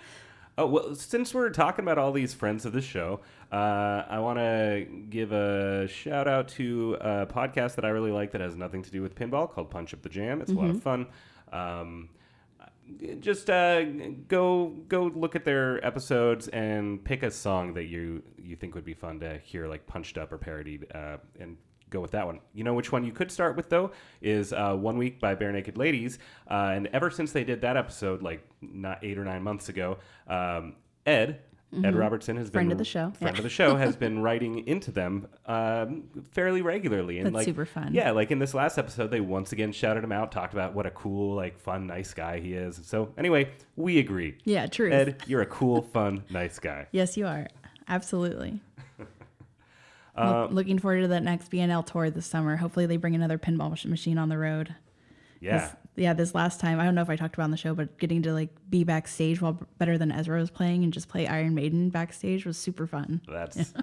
[0.60, 3.20] Oh well, since we're talking about all these friends of the show,
[3.52, 8.32] uh, I want to give a shout out to a podcast that I really like
[8.32, 10.42] that has nothing to do with pinball called Punch Up the Jam.
[10.42, 11.06] It's a lot of fun.
[11.52, 12.10] Um,
[13.20, 13.84] just uh,
[14.28, 18.86] go go look at their episodes and pick a song that you you think would
[18.86, 21.58] be fun to hear, like punched up or parodied, uh, and
[21.90, 22.40] go with that one.
[22.54, 23.92] You know which one you could start with though
[24.22, 26.20] is uh, One Week by Barenaked Ladies,
[26.50, 29.98] uh, and ever since they did that episode, like not eight or nine months ago,
[30.28, 30.76] um,
[31.06, 31.42] Ed.
[31.84, 32.54] Ed Robertson has Mm-hmm.
[32.54, 33.12] Friend been of the show.
[33.20, 33.40] Friend Yeah.
[33.40, 37.66] of the show has been writing into them um, fairly regularly, and That's like super
[37.66, 37.94] fun.
[37.94, 40.86] Yeah, like in this last episode, they once again shouted him out, talked about what
[40.86, 42.80] a cool, like, fun, nice guy he is.
[42.84, 44.38] So anyway, we agree.
[44.46, 44.92] yeah, true.
[44.92, 46.88] Ed, you're a cool, fun, nice guy.
[46.92, 47.48] Yes, you are.
[47.88, 48.62] Absolutely.
[50.16, 52.56] Uh, Look- looking forward to that next BNL tour this summer.
[52.56, 54.74] Hopefully, they bring another pinball machine on the road.
[55.40, 55.74] Yeah.
[55.98, 57.98] Yeah, this last time, I don't know if I talked about on the show, but
[57.98, 61.56] getting to like be backstage while Better Than Ezra was playing and just play Iron
[61.56, 63.22] Maiden backstage was super fun.
[63.28, 63.74] That's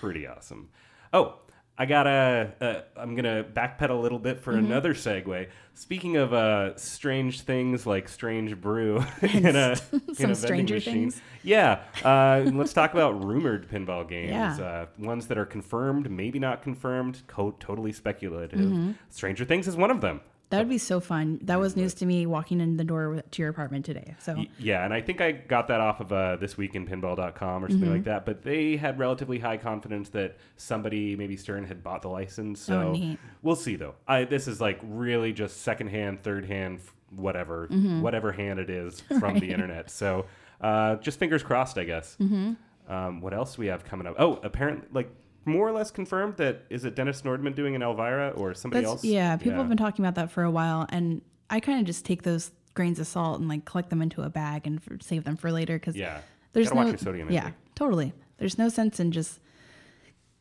[0.00, 0.68] pretty awesome.
[1.12, 1.36] Oh,
[1.78, 2.52] I gotta.
[2.60, 4.66] Uh, I'm gonna backpedal a little bit for Mm-hmm.
[4.66, 5.48] another segue.
[5.72, 10.74] Speaking of uh, strange things like strange brew in a in a Some vending stranger
[10.74, 10.92] machine.
[11.10, 11.22] things.
[11.42, 14.30] Yeah, uh, let's talk about rumored pinball games.
[14.30, 14.56] Yeah.
[14.60, 18.58] Uh, ones that are confirmed, maybe not confirmed, co- totally speculative.
[18.60, 18.90] Mm-hmm.
[19.08, 20.20] Stranger Things is one of them.
[20.50, 21.38] That would be so fun.
[21.42, 24.14] That was news to me walking in the door to your apartment today.
[24.18, 27.92] So Yeah, and I think I got that off of uh, thisweekinpinball.com or something Mm-hmm.
[27.94, 28.26] like that.
[28.26, 32.60] But they had relatively high confidence that somebody, maybe Stern, had bought the license.
[32.60, 33.18] So Oh, neat.
[33.42, 33.94] we'll see, though.
[34.08, 36.80] I, this is like really just secondhand, third hand,
[37.14, 38.00] whatever, Mm-hmm.
[38.02, 39.90] whatever hand it is from the internet.
[39.90, 40.26] So
[40.60, 42.16] uh, just fingers crossed, I guess.
[42.20, 42.92] Mm-hmm.
[42.92, 44.16] Um, what else do we have coming up?
[44.18, 45.10] Oh, apparently, like
[45.44, 48.90] more or less confirmed that is it Dennis Nordman doing an Elvira or somebody that's
[48.90, 49.04] else?
[49.04, 49.36] yeah.
[49.36, 52.22] People have been talking about that for a while, and I kind of just take
[52.22, 55.50] those grains of salt and like collect them into a bag and save them for
[55.50, 56.20] later because Yeah.
[56.52, 58.12] there's no watch your sodium yeah totally.
[58.38, 59.40] There's no sense in just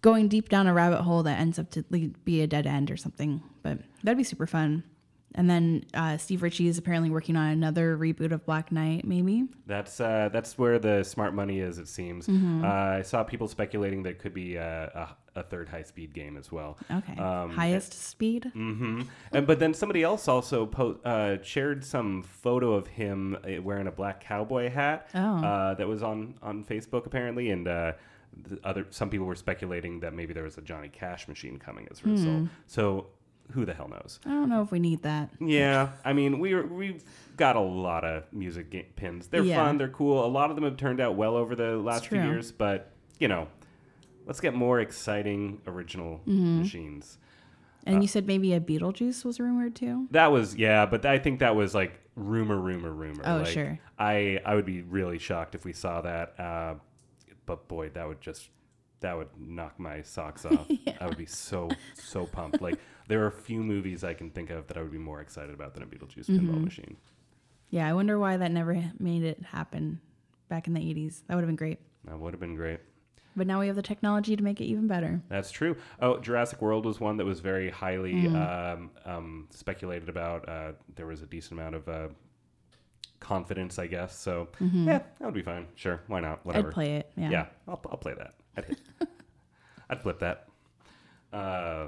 [0.01, 2.91] going deep down a rabbit hole that ends up to lead, be a dead end
[2.91, 3.41] or something.
[3.63, 4.83] But that'd be super fun.
[5.35, 9.45] And then uh, Steve Ritchie is apparently working on another reboot of Black Knight, maybe.
[9.67, 11.77] That's uh, that's where the smart money is.
[11.77, 12.27] It seems.
[12.27, 12.65] Mm-hmm.
[12.65, 16.13] Uh, I saw people speculating that it could be a, a, a third high speed
[16.13, 16.77] game as well.
[16.91, 17.15] Okay.
[17.21, 18.49] Um, Highest speed.
[18.53, 23.61] hmm And but then somebody else also po- uh, shared some photo of him uh,
[23.61, 25.09] wearing a black cowboy hat.
[25.13, 25.19] Oh.
[25.43, 27.67] Uh, that was on on Facebook apparently, and.
[27.67, 27.93] Uh,
[28.43, 31.87] the other some people were speculating that maybe there was a Johnny Cash machine coming
[31.89, 32.47] as a result.
[32.67, 33.07] So
[33.51, 34.19] who the hell knows?
[34.25, 35.29] I don't know if we need that.
[35.39, 37.03] Yeah, I mean, we we've
[37.37, 39.27] got a lot of music ga- pins.
[39.27, 39.63] They're Yeah.
[39.63, 40.25] fun, they're cool.
[40.25, 42.27] A lot of them have turned out well over the last few true.
[42.29, 43.47] years, but you know,
[44.25, 46.59] let's get more exciting original Mm-hmm.
[46.59, 47.17] machines.
[47.85, 50.07] And Uh, you said maybe a Beetlejuice was rumored too.
[50.11, 53.23] That was yeah, but I think that was like rumor, rumor, rumor.
[53.25, 53.79] Oh, Like, sure.
[53.97, 56.39] I I would be really shocked if we saw that.
[56.39, 56.75] Uh,
[57.45, 58.49] but boy, that would just
[58.99, 60.67] that would knock my socks off.
[60.99, 62.61] I would be so so pumped.
[62.61, 62.77] Like
[63.09, 65.53] there are a few movies I can think of that I would be more excited
[65.53, 66.49] about than a Beetlejuice Mm-hmm.
[66.49, 66.95] pinball machine.
[67.69, 69.99] Yeah, I wonder why that never made it happen
[70.47, 71.21] back in the 80s.
[71.27, 71.79] That would have been great.
[72.05, 72.79] That would have been great.
[73.35, 75.21] But now we have the technology to make it even better.
[75.29, 75.75] That's true.
[76.01, 78.35] Oh, Jurassic World was one that was very highly Mm-hmm.
[78.81, 80.47] um, um, speculated about.
[80.49, 82.07] Uh, there was a decent amount of uh,
[83.19, 84.17] confidence, I guess.
[84.17, 85.67] So yeah, that would be fine.
[85.75, 86.45] Sure, why not?
[86.45, 86.69] Whatever.
[86.69, 86.79] Mm-hmm.
[86.79, 87.11] I'd play it.
[87.15, 87.29] Yeah.
[87.29, 88.33] Yeah, I'll, I'll play that.
[88.57, 88.77] I'd,
[89.89, 90.47] I'd flip that.
[91.31, 91.87] Uh,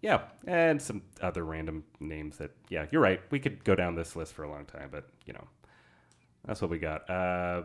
[0.00, 2.52] yeah, and some other random names that.
[2.68, 3.20] Yeah, you're right.
[3.30, 5.46] We could go down this list for a long time, but you know,
[6.44, 7.08] that's what we got.
[7.08, 7.62] Uh,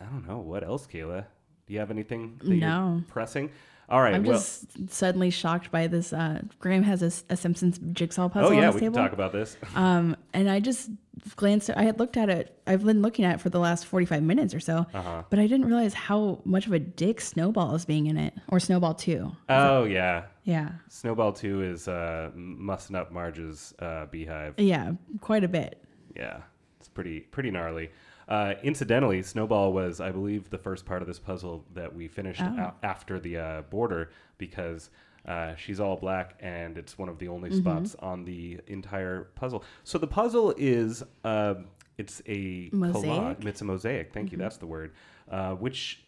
[0.00, 1.26] I don't know what else, Kayla.
[1.66, 2.94] Do you have anything that No.
[2.96, 3.50] you're pressing?
[3.88, 4.14] All right.
[4.14, 6.12] I'm well, just suddenly shocked by this.
[6.12, 9.12] Uh, Graham has a, a Simpsons jigsaw puzzle oh yeah, on his we can talk
[9.12, 9.56] about this.
[9.74, 10.90] Um, and I just
[11.36, 11.70] glanced.
[11.70, 12.58] I had looked at it.
[12.66, 15.22] I've been looking at it for the last forty-five minutes or so, Uh-huh.
[15.30, 18.60] but I didn't realize how much of a dick Snowball is being in it, or
[18.60, 19.32] Snowball Two.
[19.48, 24.54] Oh yeah, Yeah, Snowball Two is uh, mussing up Marge's uh, beehive.
[24.58, 25.82] yeah, quite a bit.
[26.16, 26.40] Yeah,
[26.78, 27.90] it's pretty pretty gnarly.
[28.28, 32.40] Uh, incidentally, Snowball was, I believe, the first part of this puzzle that we finished
[32.40, 32.46] Oh.
[32.46, 34.88] a- after the uh, border because
[35.26, 37.60] uh, she's all black and it's one of the only Mm-hmm.
[37.60, 39.62] spots on the entire puzzle.
[39.84, 41.66] So the puzzle is um
[41.98, 43.04] it's a Mosaic?
[43.04, 43.20] Mm-hmm.
[43.42, 43.46] collage.
[43.46, 44.12] It's a mosaic.
[44.14, 44.38] Thank you.
[44.38, 44.92] That's the word.
[45.30, 46.02] Uh, which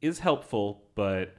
[0.00, 1.34] is helpful, but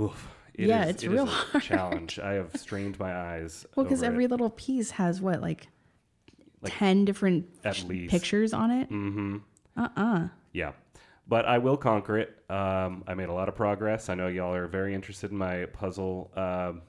[0.00, 1.64] oof, it Yeah, is- it's it real a hard.
[1.64, 2.18] challenge.
[2.20, 3.66] I have strained my eyes.
[3.74, 4.30] Well, because every it.
[4.30, 5.66] little piece has what like,
[6.62, 8.10] Like, ten different at least.
[8.12, 8.88] pictures on it.
[8.90, 9.36] Mm-hmm.
[9.76, 10.72] Uh uh Yeah.
[11.28, 12.42] But I will conquer it.
[12.48, 14.08] Um, I made a lot of progress.
[14.08, 16.80] I know y'all are very interested in my puzzle um,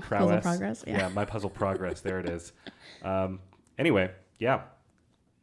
[0.00, 0.42] prowess.
[0.42, 1.08] progress, yeah.
[1.08, 2.00] my puzzle progress.
[2.00, 2.52] There it is.
[3.02, 3.40] Um,
[3.78, 4.62] anyway, yeah,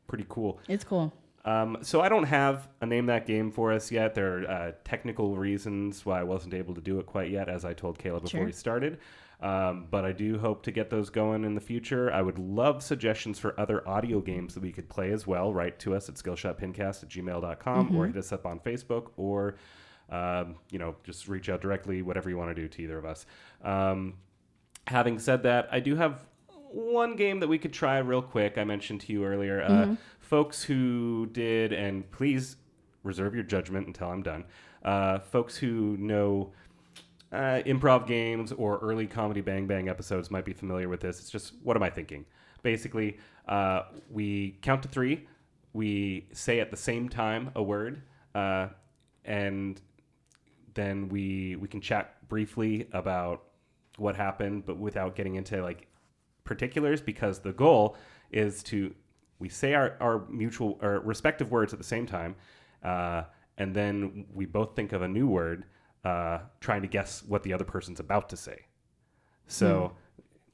[0.08, 0.60] pretty cool.
[0.68, 1.14] It's cool.
[1.46, 4.16] Um, so I don't have a name that game for us yet.
[4.16, 7.64] There are uh, technical reasons why I wasn't able to do it quite yet, as
[7.64, 8.46] I told Kayla before Sure.
[8.46, 9.00] we started.
[9.40, 12.12] Um, but I do hope to get those going in the future.
[12.12, 15.54] I would love suggestions for other audio games that we could play as well.
[15.54, 19.56] Write to us at skillshotpincast at gmail.com or hit us up on Facebook or,
[20.10, 23.06] um, you know, just reach out directly, whatever you want to do to either of
[23.06, 23.28] us.
[23.64, 24.16] Um,
[24.88, 26.26] having said that, I do have
[26.72, 28.58] one game that we could try real quick.
[28.58, 29.62] I mentioned to you earlier.
[29.62, 32.58] Uh, folks who did, and please
[33.04, 34.46] reserve your judgment until I'm done.
[34.84, 36.52] Uh, folks who know
[37.32, 41.20] uh, improv games or early comedy Bang Bang episodes might be familiar with this.
[41.20, 42.26] It's just, what am I thinking?
[42.64, 43.18] Basically,
[43.48, 45.28] uh, we count to three,
[45.74, 48.02] we say at the same time a word,
[48.34, 48.68] uh,
[49.26, 49.82] and
[50.74, 53.44] then we we can chat briefly about
[53.98, 55.88] what happened, but without getting into like
[56.44, 57.98] particulars, because the goal
[58.32, 58.94] is to
[59.40, 62.36] we say our, our mutual or respective words at the same time,
[62.84, 63.24] uh,
[63.58, 65.66] and then we both think of a new word,
[66.08, 68.60] uh, trying to guess what the other person's about to say.
[69.48, 69.92] So,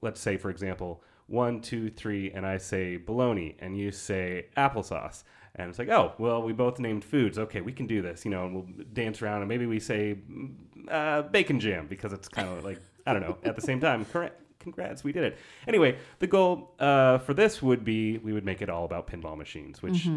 [0.02, 5.24] let's say, for example, one, two, three, and I say bologna, and you say applesauce.
[5.56, 7.38] And it's like, oh, well, we both named foods.
[7.38, 10.18] Okay, we can do this, you know, and we'll dance around, and maybe we say
[10.32, 10.56] mm,
[10.90, 14.06] uh, bacon jam because it's kind of like, I don't know, at the same time,
[14.06, 14.40] correct.
[14.60, 15.38] Congrats, we did it.
[15.68, 19.38] Anyway, the goal uh, for this would be we would make it all about pinball
[19.38, 20.08] machines, which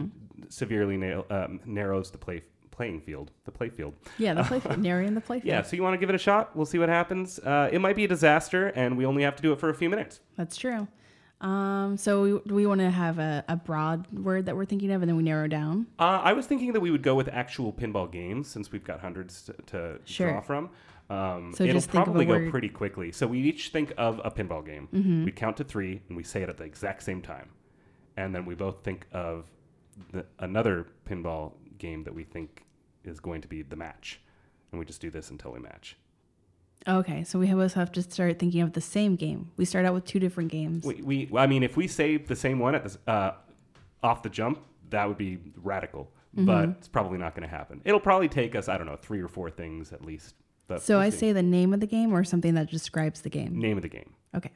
[0.49, 2.43] severely nail, um, narrows the play
[2.77, 3.95] playing field, the play field.
[4.19, 4.79] Yeah, the playfield.
[4.89, 5.45] narrating the playfield.
[5.45, 6.55] Yeah, so you want to give it a shot?
[6.55, 7.39] We'll see what happens.
[7.39, 9.75] Uh, it might be a disaster, and we only have to do it for a
[9.75, 10.21] few minutes.
[10.37, 10.87] That's true.
[11.41, 14.91] Um, so we, do we want to have a, a broad word that we're thinking
[14.93, 15.87] of, and then we narrow down.
[15.99, 19.01] Uh, I was thinking that we would go with actual pinball games since we've got
[19.01, 20.31] hundreds to, to Sure.
[20.33, 20.71] draw from.
[21.09, 22.51] Um, So it'll just think of a probably go Mm-hmm.
[22.51, 23.13] pretty quickly.
[23.13, 24.89] So we each think of a pinball game.
[25.25, 27.49] We count to three, and we say it at the exact same time,
[28.17, 29.47] and then we both think of
[30.13, 32.65] the, another pinball game that we think
[33.07, 34.21] is going to be the match,
[34.71, 35.97] and we just do this until we match.
[36.89, 39.51] Okay, so we both have to start thinking of the same game.
[39.57, 40.85] We start out with two different games.
[40.85, 43.35] We, we I mean, if we say the same one at the, uh,
[44.03, 46.11] off the jump, that would be radical.
[46.37, 46.47] Mm-hmm.
[46.47, 47.81] But it's probably not going to happen.
[47.85, 50.35] It'll probably take us, I don't know, three or four things at least.
[50.69, 51.19] But so I see.
[51.19, 53.59] say the name of the game or something that describes the game.
[53.59, 54.13] name of the game.
[54.35, 54.51] Okay,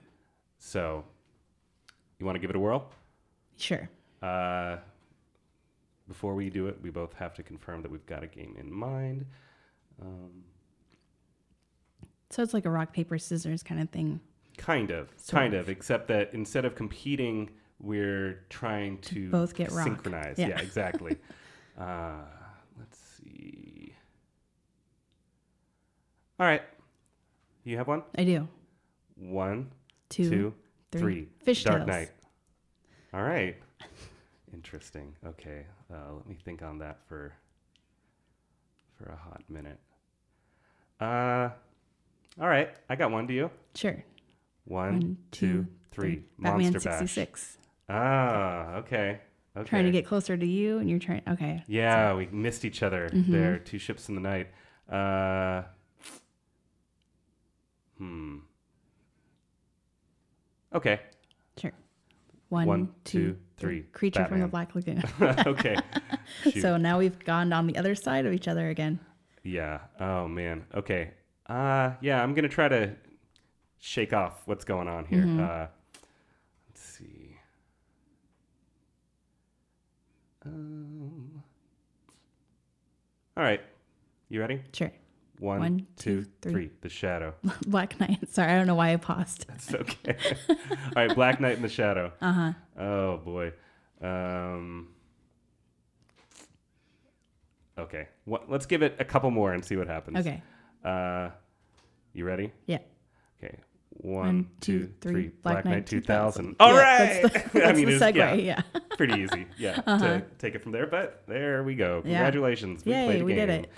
[0.58, 1.04] So,
[2.18, 2.90] you want to give it a whirl?
[3.56, 3.88] sure.
[4.22, 4.76] Uh,
[6.10, 8.68] before we do it, we both have to confirm that we've got a game in
[8.72, 9.24] mind.
[10.02, 10.42] Um,
[12.30, 14.18] So it's like a rock paper scissors kind of thing.
[14.58, 15.68] kind of, Sort kind of.
[15.68, 17.48] except that instead of competing,
[17.78, 19.84] we're trying to, both get rock.
[19.86, 20.34] synchronize.
[20.36, 20.48] Yeah.
[20.48, 21.16] Yeah, exactly.
[21.78, 22.22] uh,
[22.76, 23.94] let's see.
[26.40, 26.62] All right.
[27.62, 28.02] You have one?
[28.18, 28.48] I do.
[29.14, 29.70] One,
[30.08, 30.54] Two, two,
[30.90, 31.00] three.
[31.00, 31.28] three.
[31.44, 31.86] Fish Dark.
[31.86, 32.10] Knight.
[33.14, 33.54] All right.
[34.52, 35.14] Interesting.
[35.24, 35.66] Okay.
[35.92, 37.32] Uh, let me think on that for
[38.96, 39.78] for a hot minute.
[41.00, 41.48] Uh,
[42.40, 42.70] all right.
[42.88, 43.26] I got one.
[43.26, 43.50] Do you?
[43.74, 44.02] Sure.
[44.66, 46.22] One, One, two, two, three.
[46.38, 46.98] Batman Monster Bash.
[47.00, 47.58] 66.
[47.88, 49.20] Ah, okay.
[49.56, 49.68] Okay.
[49.68, 51.22] Trying to get closer to you, and you're trying.
[51.26, 51.64] Okay.
[51.66, 53.32] Yeah, we missed each other Mm-hmm.
[53.32, 53.58] there.
[53.58, 54.48] Two ships in the night.
[54.88, 55.62] Uh,
[57.98, 58.38] hmm.
[60.72, 61.00] Okay.
[61.58, 61.72] Sure.
[62.48, 63.82] One, One, two, two, three.
[63.92, 65.02] Creature from the Black Lagoon.
[65.46, 65.76] okay.
[66.42, 66.62] Shoot.
[66.62, 68.98] so now we've gone on the other side of each other again.
[69.44, 69.80] yeah.
[70.00, 70.64] Oh man.
[70.74, 71.12] Okay.
[71.46, 72.22] Uh, yeah.
[72.22, 72.94] I'm gonna try to
[73.78, 75.22] shake off what's going on here.
[75.22, 75.40] Mm-hmm.
[75.40, 75.66] Uh,
[76.68, 77.36] let's see.
[80.44, 81.42] Um.
[83.36, 83.60] All right.
[84.28, 84.62] You ready?
[84.72, 84.92] Sure.
[85.40, 86.52] One, One, two, two, three.
[86.52, 86.70] three.
[86.82, 87.34] The Shadow.
[87.66, 88.18] Black Knight.
[88.30, 89.46] Sorry, I don't know why I paused.
[89.48, 90.16] That's okay.
[90.50, 90.56] All
[90.94, 92.12] right, Black Knight in the Shadow.
[92.20, 92.52] Uh huh.
[92.78, 93.52] Oh boy.
[94.02, 94.88] Um,
[97.78, 98.08] okay.
[98.24, 100.18] What, let's give it a couple more and see what happens.
[100.18, 100.42] Okay.
[100.84, 101.30] Uh,
[102.12, 102.52] you ready?
[102.66, 102.78] Yeah.
[103.42, 103.56] Okay.
[104.02, 105.12] One, One, two, two, three.
[105.12, 105.28] three.
[105.42, 106.44] Black, Black Knight Knight 2000.
[106.52, 106.56] 2000.
[106.60, 107.22] All Yeah, right.
[107.22, 108.58] that's the- that's the it's- segue, yeah.
[108.74, 108.80] Uh-huh.
[108.96, 109.46] pretty easy.
[109.58, 109.74] Yeah.
[109.80, 112.02] To take it from there, but there we go.
[112.04, 112.12] Yeah.
[112.16, 112.84] Congratulations.
[112.84, 113.64] We Yay, played a we did game.
[113.64, 113.70] it.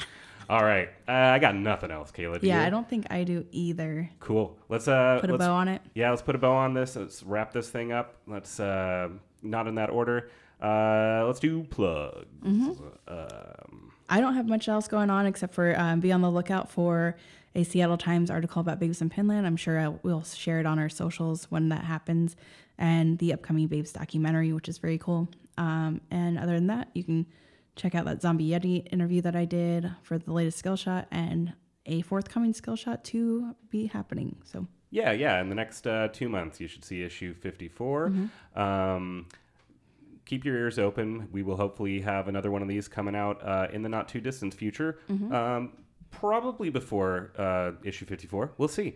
[0.51, 0.89] All right.
[1.09, 2.41] Uh, I got nothing else, Kayla.
[2.41, 2.67] Do Yeah, you?
[2.67, 4.11] I don't think I do either.
[4.21, 4.57] Cool.
[4.69, 5.83] Let's uh Put a let's bow on it.
[5.95, 6.97] yeah, let's put a bow on this.
[6.97, 8.17] Let's wrap this thing up.
[8.27, 9.09] Let's uh,
[9.43, 10.31] not in that order.
[10.61, 12.27] Uh, let's do plugs.
[12.45, 12.71] Mm-hmm.
[13.09, 16.71] Um, I don't have much else going on except for um, be on the lookout
[16.71, 17.17] for
[17.55, 19.47] a Seattle Times article about Babes in Pinland.
[19.47, 22.37] I'm sure I will share it on our socials when that happens,
[22.79, 25.29] and the upcoming Babes documentary, which is very cool.
[25.59, 27.27] Um, and other than that, you can
[27.77, 31.55] check out that Zombie Yeti interview that I did for the latest skill shot and
[31.87, 34.37] a forthcoming skill shot to be happening.
[34.45, 35.41] So yeah, yeah.
[35.41, 38.11] In the next uh, two months, you should see issue 54.
[38.11, 38.61] Mm-hmm.
[38.61, 39.27] Um,
[40.27, 41.29] keep your ears open.
[41.33, 44.21] We will hopefully have another one of these coming out uh, in the not too
[44.21, 44.99] distant future.
[45.11, 45.33] Mm-hmm.
[45.33, 45.73] Um,
[46.11, 48.53] probably before uh, issue 54.
[48.59, 48.95] We'll see.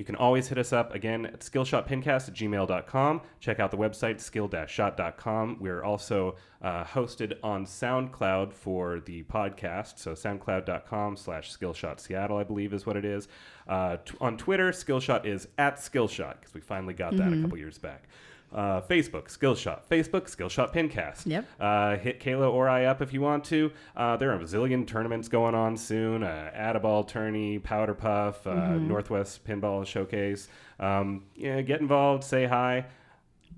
[0.00, 3.20] You can always hit us up again at skillshotpincast at gmail.com.
[3.38, 5.58] Check out the website skill-shot.com.
[5.60, 9.98] We're also uh, hosted on SoundCloud for the podcast.
[9.98, 13.28] So soundcloud.com slash skillshotseattle, I believe is what it is.
[13.68, 17.58] Uh, t- on Twitter, Skillshot is at Skillshot because we finally got that a couple
[17.58, 18.04] years back.
[18.52, 19.80] Uh, Facebook, Skillshot.
[19.88, 21.24] Facebook, Skillshot Pincast.
[21.26, 21.46] Yep.
[21.60, 23.70] Uh, hit Kayla or I up if you want to.
[23.96, 26.24] Uh, there are a zillion tournaments going on soon.
[26.24, 30.48] Uh, Adaball Tourney, Powder Puff, uh, Northwest Pinball Showcase.
[30.80, 32.86] Um, yeah, get involved, say hi.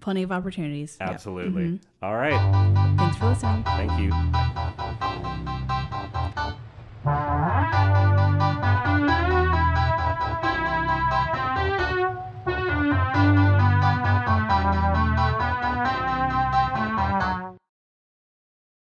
[0.00, 0.96] plenty of opportunities.
[1.00, 1.08] Yep.
[1.10, 1.80] Absolutely.
[2.02, 2.96] All right.
[2.98, 3.62] Thanks for listening.
[3.64, 4.81] Thank you.